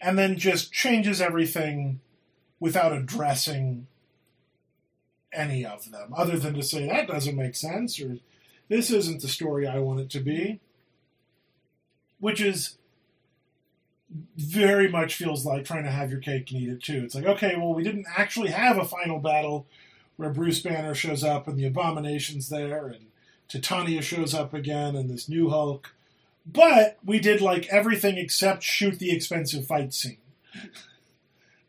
[0.01, 2.01] and then just changes everything
[2.59, 3.87] without addressing
[5.31, 8.19] any of them, other than to say that doesn't make sense or
[8.69, 10.61] this isn't the story I want it to be,
[12.19, 12.79] which is
[14.37, 17.03] very much feels like trying to have your cake and eat it too.
[17.05, 19.67] It's like, okay, well, we didn't actually have a final battle
[20.17, 23.07] where Bruce Banner shows up and the Abomination's there and
[23.49, 25.95] Titania shows up again and this new Hulk.
[26.47, 30.19] But we did like everything except shoot the expensive fight scene,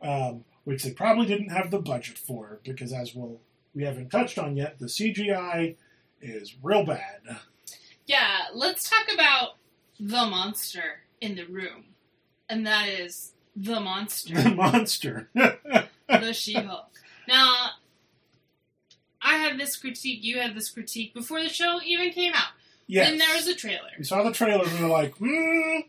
[0.02, 3.40] um, which they probably didn't have the budget for because, as we'll,
[3.74, 5.76] we haven't touched on yet, the CGI
[6.22, 7.22] is real bad.
[8.06, 9.56] Yeah, let's talk about
[10.00, 11.86] the monster in the room,
[12.50, 14.34] and that is the monster.
[14.44, 15.30] The monster.
[15.34, 16.90] the She-Hulk.
[17.28, 17.70] Now,
[19.26, 20.24] I had this critique.
[20.24, 22.50] You had this critique before the show even came out.
[22.88, 23.10] yes.
[23.10, 23.90] Then there was a trailer.
[23.98, 25.80] we saw the trailer and we were like, hmm.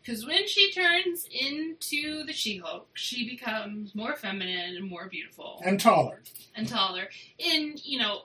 [0.00, 5.80] Because when she turns into the She-Hulk, she becomes more feminine and more beautiful And
[5.80, 6.20] taller.
[6.54, 8.22] and taller in you know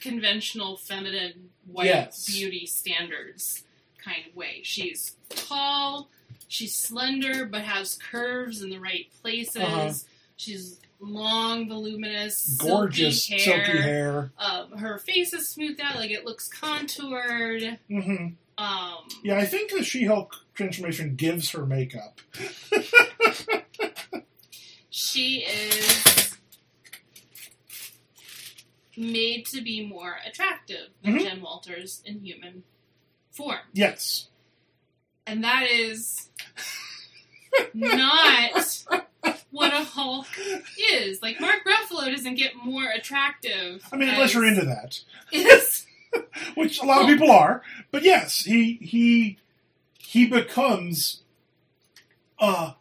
[0.00, 2.26] conventional feminine white Yes.
[2.26, 3.62] beauty standards
[4.04, 4.60] kind of way.
[4.64, 6.08] She's tall,
[6.48, 9.56] she's slender, but has curves in the right places.
[9.62, 9.92] Uh-huh.
[10.36, 13.82] She's long, voluminous, Gorgeous, silky silky hair.
[13.82, 14.32] hair.
[14.38, 17.78] Um, her face is smoothed out, like it looks contoured.
[17.88, 18.26] hmm
[18.58, 22.20] Um, Yeah, I think the She-Hulk transformation gives her makeup.
[24.90, 26.36] she is
[28.96, 31.22] made to be more attractive than Mhm.
[31.22, 32.64] Jen Walters in human
[33.30, 33.60] form.
[33.72, 34.28] Yes.
[35.26, 36.28] And that is
[37.74, 38.84] not
[39.50, 40.26] what a Hulk
[40.92, 41.22] is.
[41.22, 43.84] Like Mark Ruffalo doesn't get more attractive.
[43.92, 45.00] I mean, unless you're into that,
[45.32, 45.86] Is
[46.54, 47.62] which a lot of people are.
[47.90, 49.38] But yes, he he
[49.98, 51.22] he becomes
[52.38, 52.72] uh,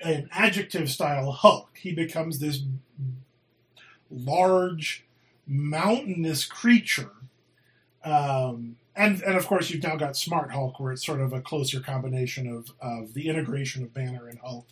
[0.00, 1.70] an adjective style Hulk.
[1.76, 2.60] He becomes this
[4.10, 5.04] large,
[5.46, 7.10] mountainous creature.
[8.04, 11.40] Um, and and of course, you've now got Smart Hulk, where it's sort of a
[11.40, 14.66] closer combination of of the integration of Banner and Hulk,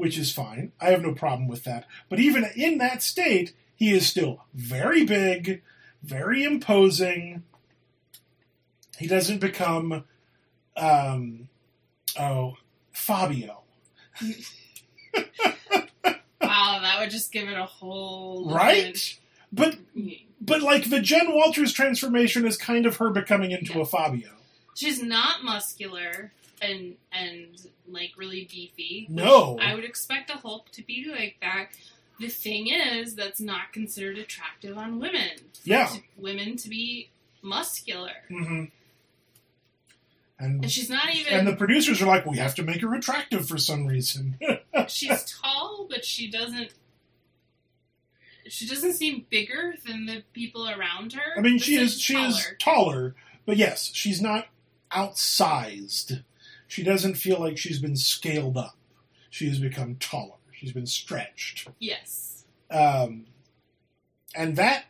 [0.00, 0.72] which is fine.
[0.80, 1.84] I have no problem with that.
[2.08, 5.62] But even in that state, he is still very big,
[6.02, 7.42] very imposing.
[8.98, 10.04] He doesn't become,
[10.76, 11.48] um,
[12.18, 12.54] oh,
[12.92, 13.60] Fabio,
[14.22, 14.30] wow,
[16.80, 19.18] that would just give it a whole right?
[19.52, 23.86] But different- but like the Jen Walters transformation is kind of her becoming into a
[23.86, 24.30] Fabio.
[24.74, 27.48] She's not muscular and and
[27.88, 29.06] like really beefy.
[29.08, 29.58] No.
[29.60, 31.68] I would expect a Hulk to be like that.
[32.18, 35.30] The thing is, that's not considered attractive on women.
[35.64, 35.86] Yeah.
[35.86, 37.08] To- women to be
[37.42, 38.64] muscular, hmm
[40.38, 41.32] And and she's not even.
[41.32, 44.38] and the producers are like, we have to make her attractive for some reason.
[44.88, 46.70] she's tall, but she doesn't.
[48.48, 51.38] She doesn't seem bigger than the people around her.
[51.38, 53.14] I mean, she is she is taller,
[53.46, 54.46] but yes, she's not
[54.90, 56.22] outsized.
[56.70, 58.76] She doesn't feel like she's been scaled up.
[59.28, 60.36] She has become taller.
[60.52, 62.44] She's been stretched, Yes.
[62.70, 63.26] um,
[64.36, 64.84] and that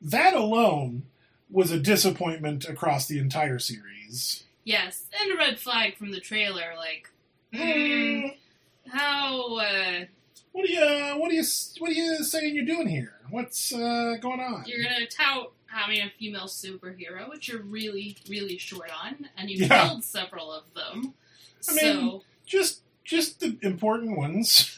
[0.00, 1.02] that alone
[1.50, 4.44] was a disappointment across the entire series.
[4.64, 6.74] Yes, and a red flag from the trailer.
[6.78, 7.10] Like,
[7.52, 8.36] mm, Mm,
[8.88, 9.56] how?
[9.58, 10.04] Uh,
[10.52, 11.44] what are you what are you
[11.80, 13.12] what are you saying you're doing here?
[13.28, 14.64] What's uh, going on?
[14.66, 19.66] you're gonna tout having a female superhero, which you're really, really short on, and you
[19.66, 19.88] Yeah.
[19.88, 21.12] killed several of them.
[21.68, 24.76] I mean- so Just just the important ones.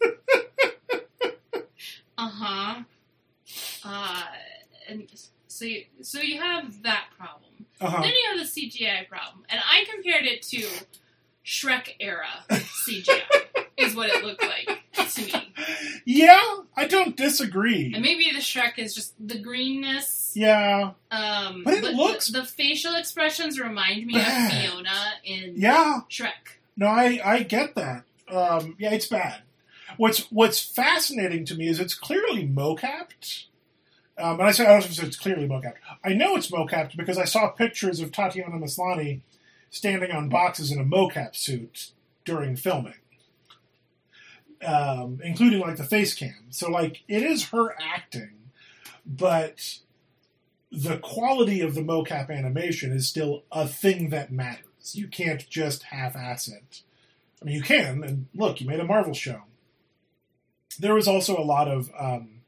[2.18, 2.82] Uh-huh.
[3.84, 4.22] Uh
[4.88, 5.08] And
[5.48, 7.66] so you, so you have that problem.
[7.80, 8.02] Uh-huh.
[8.02, 10.66] Then you have the CGI problem, and I compared it to
[11.44, 13.20] Shrek era CGI.
[13.76, 15.52] is what it looked like to me.
[16.04, 16.40] Yeah,
[16.76, 17.92] I don't disagree.
[17.94, 20.32] And maybe the Shrek is just the greenness.
[20.34, 24.52] yeah, Um, But it looks- the, the facial expressions remind me Bad.
[24.52, 26.00] of Fiona in yeah.
[26.10, 26.58] Shrek.
[26.76, 28.04] No, I I get that.
[28.28, 29.42] Um, yeah, it's bad.
[29.96, 33.44] What's What's fascinating to me is it's clearly mocapped.
[34.16, 35.74] Um, and I say I don't know if it's clearly mocapped.
[36.04, 39.20] I know it's mocapped because I saw pictures of Tatiana Maslany
[39.70, 41.92] standing on boxes in a mocap suit
[42.24, 42.94] during filming,
[44.66, 46.46] um, including like the face cam.
[46.50, 48.50] So like it is her acting,
[49.06, 49.78] but
[50.70, 54.94] the quality of the mocap animation is still a thing that matters.
[54.94, 56.82] You can't just half-ass it.
[57.40, 59.42] I mean, you can, and look, you made a Marvel show.
[60.78, 62.42] There was also a lot of um,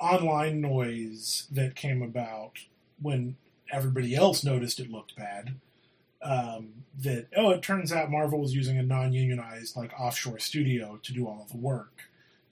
[0.00, 2.58] online noise that came about
[3.00, 3.36] when
[3.72, 5.54] everybody else noticed it looked bad.
[6.22, 11.12] Um, that oh, it turns out Marvel was using a non-unionized like offshore studio to
[11.12, 12.02] do all of the work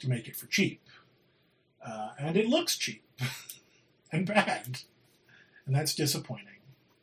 [0.00, 0.80] to make it for cheap,
[1.86, 3.04] uh, and it looks cheap
[4.12, 4.78] and bad,
[5.66, 6.46] and that's disappointing.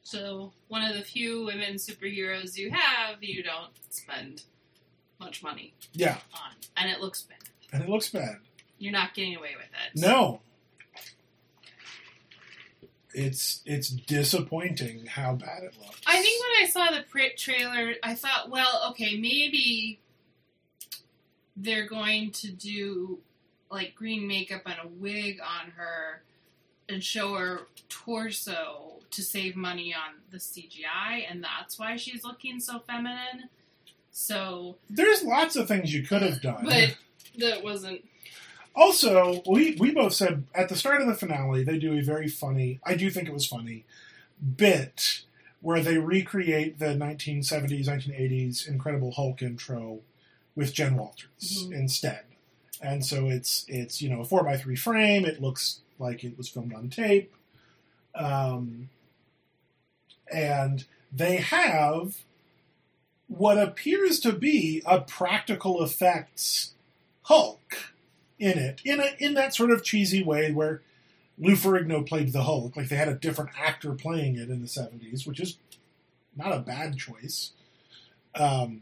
[0.03, 4.43] So one of the few women superheroes you have, you don't spend
[5.19, 7.37] much money Yeah, on, and it looks bad.
[7.71, 8.37] and it looks bad.
[8.77, 9.99] You're not getting away with it.
[10.01, 10.41] No.
[13.17, 16.01] It's it's disappointing how bad it looks.
[16.05, 19.99] I think when I saw the pra- trailer, I thought, well, okay, maybe
[21.55, 23.17] they're going to do
[23.71, 26.21] like green makeup and a wig on her
[26.87, 32.59] and show her torso to save money on the CGI, and that's why she's looking
[32.59, 33.49] so feminine.
[34.11, 36.65] So, there's lots of things you could have done.
[36.65, 36.95] but
[37.39, 38.03] that wasn't.
[38.77, 42.27] Also, we we both said at the start of the finale they do a very
[42.29, 42.79] funny.
[42.85, 43.83] I do think it was funny
[44.55, 45.21] bit
[45.61, 50.01] where they recreate the 1970s 1980s Incredible Hulk intro
[50.55, 51.71] with Jen Walters Mhm.
[51.73, 52.23] instead.
[52.79, 55.25] And so it's it's you know a four by three frame.
[55.25, 57.33] It looks like it was filmed on tape,
[58.13, 58.89] um,
[60.31, 62.17] and they have
[63.27, 66.73] what appears to be a practical effects
[67.23, 67.93] Hulk
[68.39, 70.81] in it in a in that sort of cheesy way where
[71.37, 74.67] Lou Ferrigno played the Hulk, like they had a different actor playing it in the
[74.67, 75.57] '70s, which is
[76.35, 77.51] not a bad choice.
[78.35, 78.81] Um,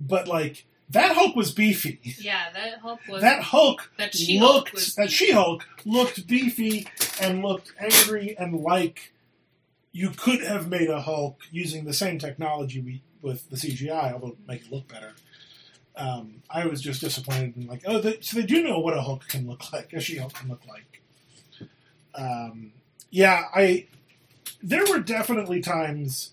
[0.00, 1.98] but like that Hulk was beefy.
[2.18, 5.14] Yeah, that Hulk was That Hulk that She-Hulk looked that beefy.
[5.14, 6.86] She-Hulk looked beefy
[7.20, 9.12] and looked angry and like
[9.92, 14.36] you could have made a Hulk using the same technology we, with the CGI, although
[14.46, 15.14] make it look better.
[15.96, 19.00] Um, I was just disappointed in like, oh, they, so they do know what a
[19.00, 21.02] Hulk can look like, a She-Hulk can look like.
[22.14, 22.72] Um,
[23.10, 23.86] yeah, I.
[24.62, 26.32] There were definitely times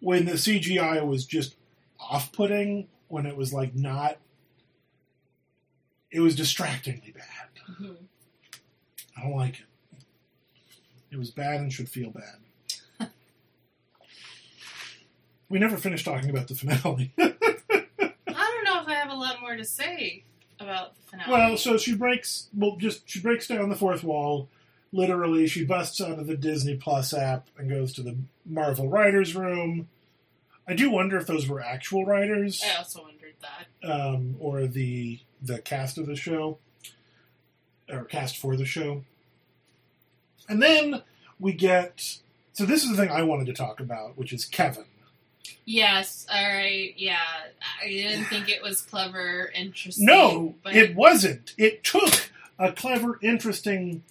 [0.00, 1.56] when the CGI was just
[1.98, 4.18] off-putting, when it was like not.
[6.10, 7.76] It was distractingly bad.
[7.80, 7.96] Mhm.
[9.16, 9.66] I don't like it.
[11.10, 13.10] It was bad and should feel bad.
[15.48, 17.12] we never finished talking about the finale.
[17.18, 17.32] I
[18.26, 20.24] don't know if I have a lot more to say
[20.60, 21.30] about the finale.
[21.32, 22.48] well, so she breaks.
[22.54, 24.48] Well, just she breaks down the fourth wall.
[24.92, 29.34] Literally, she busts out of the Disney Plus app and goes to the Marvel writers'
[29.34, 29.88] room.
[30.68, 32.62] I do wonder if those were actual writers.
[32.64, 33.90] I also wondered that.
[33.90, 36.58] um, or the the cast of the show,
[37.90, 39.04] or cast for the show.
[40.48, 41.02] And then
[41.40, 42.18] we get.
[42.52, 44.84] So this is the thing I wanted to talk about, which is Kevin.
[45.64, 47.18] Yes, all right, yeah.
[47.82, 50.06] I didn't think it was clever, interesting.
[50.06, 51.54] No, but it wasn't.
[51.56, 54.02] It took a clever, interesting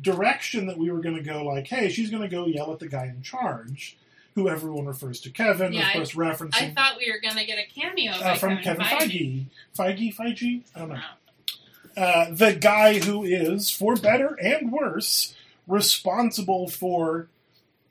[0.00, 1.44] direction that we were going to go.
[1.44, 3.96] Like, hey, she's going to go yell at the guy in charge,
[4.34, 7.58] who everyone refers to Kevin, Yeah, of course, referencing I thought we were gonna get
[7.58, 9.44] a cameo uh, from Kevin, Kevin Feige.
[9.76, 10.94] Feige, Feige, I don't know.
[10.94, 12.02] Wow.
[12.02, 15.34] uh, the guy who is, for better and worse,
[15.66, 17.26] responsible for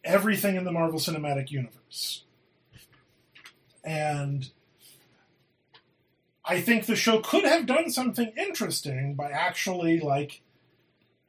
[0.05, 2.23] everything in the Marvel Cinematic Universe.
[3.87, 4.49] And
[6.43, 10.41] I think the show could have done something interesting by actually, like,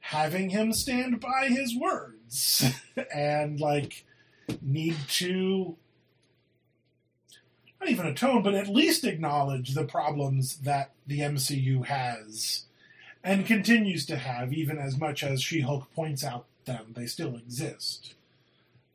[0.00, 2.68] having him stand by his words
[3.14, 4.04] and, like,
[4.61, 5.76] need to
[7.80, 12.64] not even atone, but at least acknowledge the problems that the MCU has
[13.22, 17.36] and continues to have, even as much as She Hulk points out them, they still
[17.36, 18.14] exist.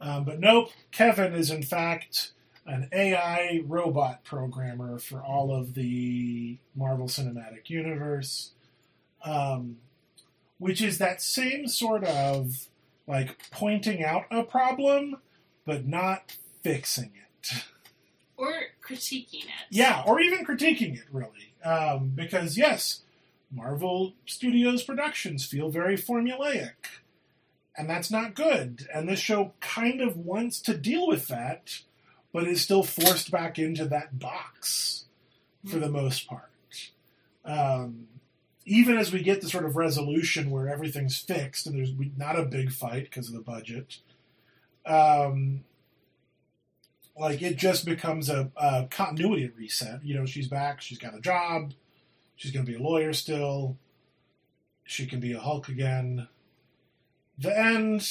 [0.01, 2.33] Um, but nope, Kevin is in fact
[2.65, 8.51] an AI robot programmer for all of the Marvel Cinematic Universe,
[9.23, 9.77] um,
[10.57, 12.67] which is that same sort of
[13.07, 15.17] like pointing out a problem
[15.65, 17.63] but not fixing it.
[18.35, 18.51] Or
[18.85, 19.67] critiquing it.
[19.69, 21.53] Yeah, or even critiquing it, really.
[21.63, 23.01] Um, because, yes,
[23.51, 26.73] Marvel Studios productions feel very formulaic.
[27.77, 28.87] And that's not good.
[28.93, 31.79] And this show kind of wants to deal with that,
[32.33, 35.05] but is still forced back into that box
[35.65, 36.49] for the most part.
[37.45, 38.07] Um,
[38.65, 42.43] even as we get the sort of resolution where everything's fixed and there's not a
[42.43, 43.97] big fight because of the budget,
[44.85, 45.63] um,
[47.17, 50.03] like it just becomes a, a continuity reset.
[50.03, 51.73] You know, she's back, she's got a job,
[52.35, 53.77] she's going to be a lawyer still,
[54.83, 56.27] she can be a Hulk again.
[57.37, 58.07] The end,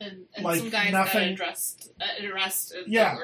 [0.00, 3.16] And, and Like, some guys nothing- got arrested, uh, arrested Yeah.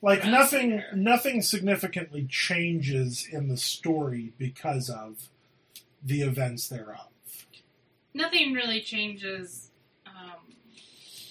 [0.00, 5.28] like nothing, nothing significantly changes in the story because of
[6.02, 7.08] the events thereof.
[8.14, 9.70] nothing really changes
[10.06, 10.54] um,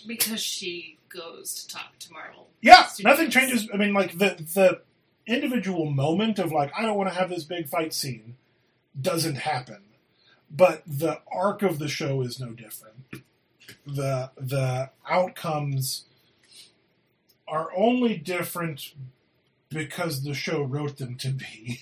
[0.08, 2.50] because she goes to talk to Marvel.
[2.62, 3.12] Yeah, Studios.
[3.12, 3.70] nothing changes.
[3.74, 4.82] I mean, like the the
[5.28, 8.36] individual moment of like I don't want to have this big fight scene
[9.00, 9.84] doesn't happen,
[10.50, 12.96] but the arc of the show is no different.
[13.86, 16.06] The The outcomes
[17.48, 18.94] are only different
[19.70, 21.80] because the show wrote them to be.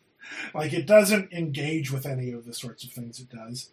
[0.54, 3.70] like it doesn't engage with any of the sorts of things it does,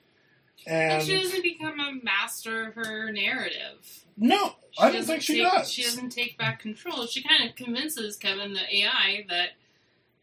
[0.65, 4.05] And, and, she doesn't become a master of her narrative.
[4.15, 5.71] no, She I don't think she take, does.
[5.71, 7.05] She doesn't take back control.
[7.07, 9.49] She kind of convinces Kevin, the AI, that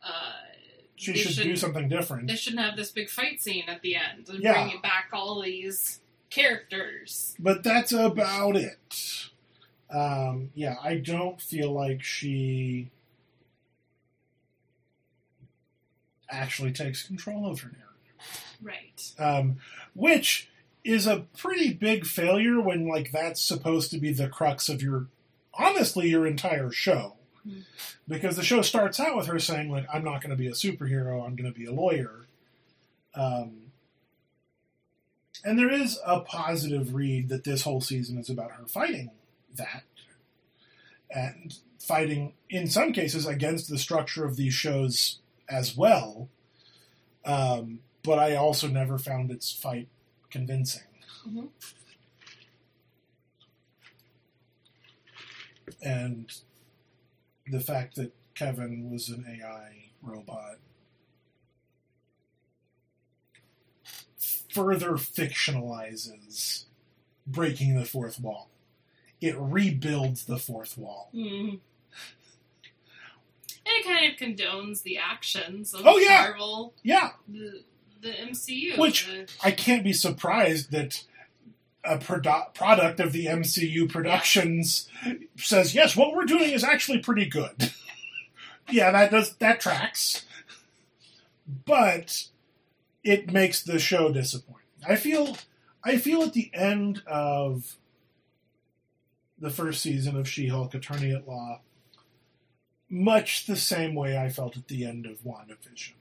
[0.03, 0.33] uh,
[0.97, 2.28] she should do something different.
[2.28, 4.53] They shouldn't have this big fight scene at the end and Yeah.
[4.55, 6.01] bring it back all these
[6.31, 7.35] characters.
[7.39, 9.28] but that's about it.
[9.91, 12.91] Um, yeah, I don't feel like she
[16.28, 19.12] actually takes control of her narrative, Right.
[19.18, 19.57] um,
[19.95, 20.49] which
[20.85, 25.09] is a pretty big failure when like that's supposed to be the crux of your,
[25.55, 27.16] honestly, your entire show.
[27.47, 27.64] Mhm.
[28.07, 30.53] Because the show starts out with her saying like, "I'm not going to be a
[30.53, 31.24] superhero.
[31.26, 32.26] I'm going to be a lawyer."
[33.14, 33.59] Um,
[35.45, 39.11] and there is a positive read that this whole season is about her fighting
[39.57, 39.82] that
[41.11, 45.18] and fighting in some cases against the structure of these shows
[45.49, 46.28] as well
[47.24, 49.88] Um, but I also never found its fight
[50.30, 50.82] convincing.
[51.28, 51.51] Mhm.
[55.82, 56.32] And
[57.47, 60.59] the fact that Kevin was an AI robot
[64.61, 66.64] further fictionalizes
[67.26, 68.48] breaking the fourth wall.
[69.20, 71.11] It rebuilds the fourth wall.
[71.14, 71.61] Mhm.
[73.66, 76.22] And it kind of condones the actions of Oh, yeah.
[76.30, 77.62] Marvel, Yeah, the,
[78.00, 78.76] the MCU.
[78.78, 81.04] Which- the- I can't be surprised that
[81.84, 84.88] a produ- product of the MCU productions
[85.36, 87.72] says, yes, what we're doing is actually pretty good.
[88.70, 90.24] yeah, that does that tracks.
[91.64, 92.26] But
[93.03, 94.61] it makes the show disappointing.
[94.86, 95.36] I feel
[95.82, 97.76] I feel at the end of
[99.38, 101.62] the first season of She-Hulk Attorney at Law
[102.90, 105.92] much the same way I felt at the end of WandaVision,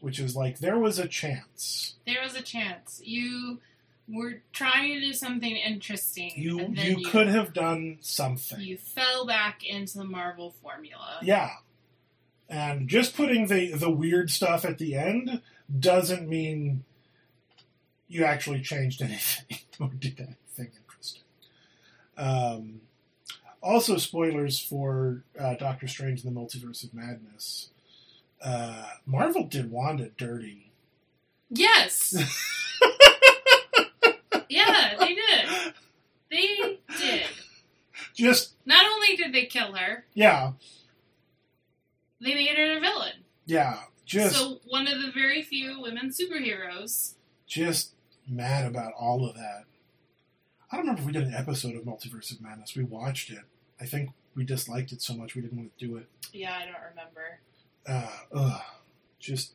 [0.00, 1.94] which is like there was a chance.
[2.06, 3.00] there was a chance.
[3.04, 3.60] You
[4.08, 6.32] were trying to do something interesting.
[6.34, 8.60] You and then you, you could have done something.
[8.60, 11.20] You fell back into the Marvel formula.
[11.22, 11.50] Yeah.
[12.48, 15.40] And just putting the the weird stuff at the end
[15.78, 16.84] doesn't mean
[18.08, 21.22] you actually changed anything or did anything interesting.
[22.16, 22.80] Um,
[23.62, 27.70] also, spoilers for uh, Doctor Strange and the Multiverse of Madness.
[28.42, 30.70] Uh, Marvel did Wanda dirty.
[31.48, 32.14] Yes.
[34.50, 35.74] yeah, they did.
[36.30, 37.22] They did.
[38.14, 40.52] Just Not only did they kill her, yeah,
[42.20, 43.12] they made her a villain.
[43.46, 47.14] yeah, just so one of the very few women superheroes.
[47.46, 47.92] just
[48.28, 49.64] mad about all of that.
[50.72, 52.74] I don't remember if we did an episode of Multiverse of Madness.
[52.74, 53.38] We watched it.
[53.80, 56.08] I think we disliked it so much we didn't want to do it.
[56.32, 57.38] Yeah, I don't remember.
[57.86, 58.62] Uh, ugh,
[59.20, 59.52] just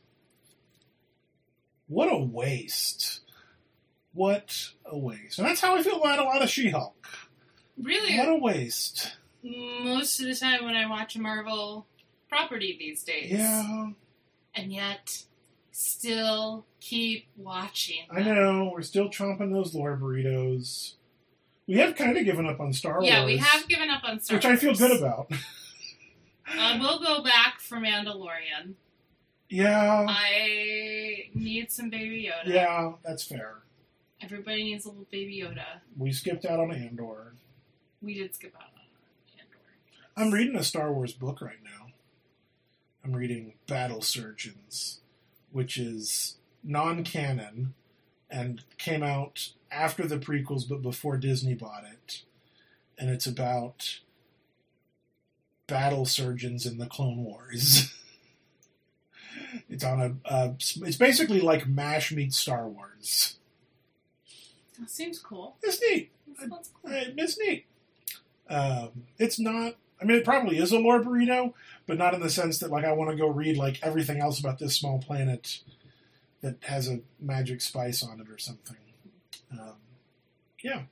[1.88, 3.22] what a waste!
[4.14, 5.40] What a waste!
[5.40, 7.08] And that's how I feel about a lot of She-Hulk.
[7.82, 9.16] Really, What a waste!
[9.44, 11.88] most of the time when I watch a Marvel
[12.30, 13.32] property these days.
[13.32, 13.90] Yeah,
[14.56, 15.24] And yet,
[15.72, 18.04] still keep watching.
[18.12, 18.72] I know.
[18.74, 20.93] We're still chomping those lore burritos.
[21.68, 24.04] We have kind of given up on Star Yeah, Wars, Yeah, we have given up
[24.04, 24.43] on Star Wars.
[24.45, 25.32] which I feel good about.
[26.52, 28.74] Uh, we'll go back for Mandalorian.
[29.50, 32.52] yeah, I need some Baby Yoda.
[32.52, 33.58] yeah, that's fair.
[34.20, 35.64] Everybody needs a little Baby Yoda.
[35.95, 37.34] We skipped out on Andor.
[38.02, 39.60] We did skip out on Andor.
[40.18, 41.79] I'm reading a Star Wars book right now.
[43.10, 44.99] I'm reading Battle Surgeons,
[45.51, 47.74] which is non canon
[48.30, 52.22] and came out after the prequels but before Disney bought it.
[52.99, 54.01] And it's about
[55.66, 57.95] battle surgeons in the Clone Wars.
[59.70, 60.32] it's on a.
[60.32, 63.38] Uh, it's basically like MASH meets Star Wars.
[64.80, 65.55] That seems cool.
[65.64, 66.12] It's neat.
[66.39, 66.91] That sounds cool.
[66.93, 67.66] It's neat.
[68.47, 69.78] Um, it's not.
[70.02, 71.54] I mean, it probably is a lore burrito,
[71.86, 74.39] but not in the sense that like I want to go read like everything else
[74.39, 75.60] about this small planet
[76.41, 78.78] that has a magic spice on it or something.
[79.52, 79.76] Um,
[80.64, 80.84] yeah.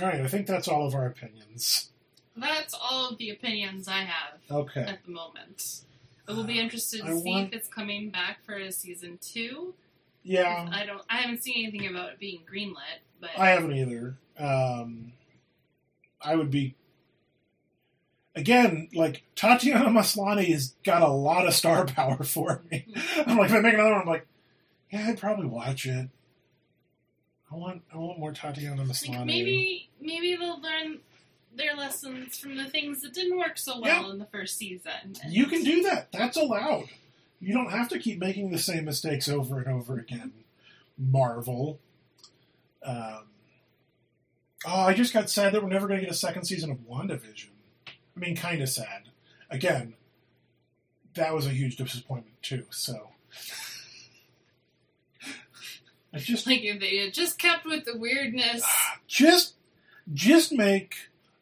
[0.00, 0.20] All right.
[0.20, 1.90] I think that's all of our opinions.
[2.36, 4.82] That's all of the opinions I have Okay.
[4.82, 5.80] at the moment.
[6.28, 9.18] I will be interested to I see want- if it's coming back for a season
[9.22, 9.74] two.
[10.22, 10.68] Yeah.
[10.70, 11.00] I don't.
[11.08, 14.16] I haven't seen anything about it being greenlit, but I haven't either.
[14.38, 15.12] Um,
[16.20, 16.74] I would be.
[18.38, 22.86] Again, like Tatiana Maslany has got a lot of star power for me.
[23.26, 24.26] I'm like, if I make another one, I'm like,
[24.92, 26.08] yeah, I'd probably watch it.
[27.50, 29.16] I want, I want more Tatiana Maslany.
[29.16, 30.98] like maybe maybe they'll learn
[31.56, 35.16] their lessons from the things that didn't work so well in the first season.
[35.28, 36.12] You can do that.
[36.12, 36.84] That's allowed.
[37.40, 40.32] You don't have to keep making the same mistakes over and over again.
[40.96, 41.80] Marvel.
[42.84, 43.24] Um,
[44.64, 46.78] oh, I just got sad that we're never going to get a second season of
[46.88, 47.48] WandaVision.
[48.18, 49.10] I mean, kind of sad.
[49.48, 49.94] Again,
[51.14, 52.64] that was a huge disappointment too.
[52.70, 53.10] So,
[56.12, 58.66] I just Like if they just kept with the weirdness.
[59.06, 59.54] just
[60.12, 60.96] just make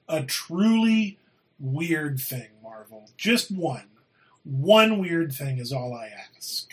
[0.06, 1.18] a truly
[1.58, 3.08] weird thing, Marvel.
[3.16, 3.88] Just one.
[4.44, 6.68] One weird thing is all I ask.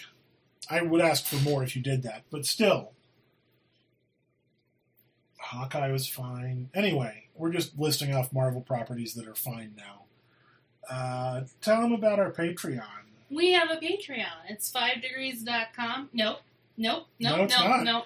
[0.69, 2.91] I would ask for more if you did that, but still.
[5.53, 6.69] Hawkeye was fine.
[6.73, 10.03] Anyway, we're just listing off Marvel properties that are fine now.
[10.89, 12.83] Uh, tell them about our Patreon.
[13.29, 14.25] We have a Patreon.
[14.49, 16.09] It's fivedegrees.com.
[16.13, 16.39] Nope.
[16.77, 17.07] Nope.
[17.19, 17.45] No, Nope.
[17.45, 17.67] it's nope.
[17.69, 17.83] not.
[17.83, 18.05] Nope.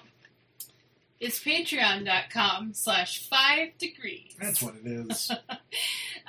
[1.20, 4.36] It's patreon.com slash five degrees.
[4.40, 5.30] That's what it is.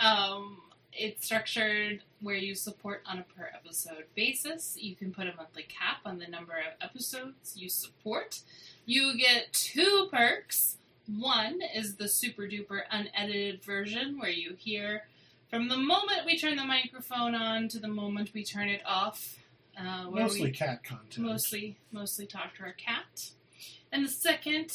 [0.01, 0.61] Um,
[0.93, 4.77] it's structured where you support on a per episode basis.
[4.79, 8.39] You can put a monthly cap on the number of episodes you support.
[8.85, 10.77] You get two perks.
[11.17, 15.03] One is the super duper unedited version where you hear
[15.49, 19.37] from the moment we turn the microphone on to the moment we turn it off.
[19.77, 21.25] Uh, Mostly we cat content.
[21.25, 23.31] mostly mostly talk to our cat.
[23.91, 24.71] And the second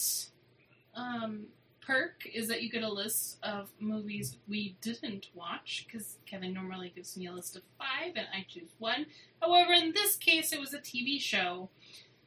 [0.96, 1.46] um,
[1.80, 6.92] perk is that you get a list of movies we didn't watch because Kevin normally
[6.94, 9.06] gives me a list of five and I choose one.
[9.40, 11.68] However, in this case, it was a TV show,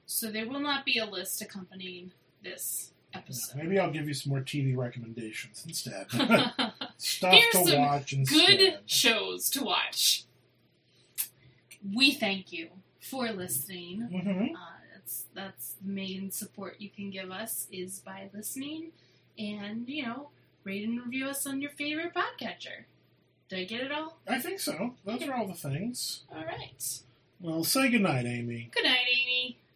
[0.05, 2.11] so there will not be a list accompanying
[2.43, 3.57] this episode.
[3.57, 6.07] maybe I'll give you some more TV recommendations instead.
[6.97, 8.57] Stuff Here's to some watch instead.
[8.57, 10.23] Good shows to watch.
[11.95, 14.01] We thank you for listening.
[14.01, 14.59] hmm Uh,
[14.93, 18.91] that's that's the main support you can give us is by listening
[19.37, 20.29] and you know
[20.63, 22.85] rate and review us on your favorite podcatcher.
[23.49, 24.17] Did I get it all?
[24.27, 24.95] I think so.
[25.05, 26.23] Those are all the things.
[26.35, 26.99] All right.
[27.39, 28.69] Well, say goodnight, Amy.
[28.73, 29.57] Good night, Amy.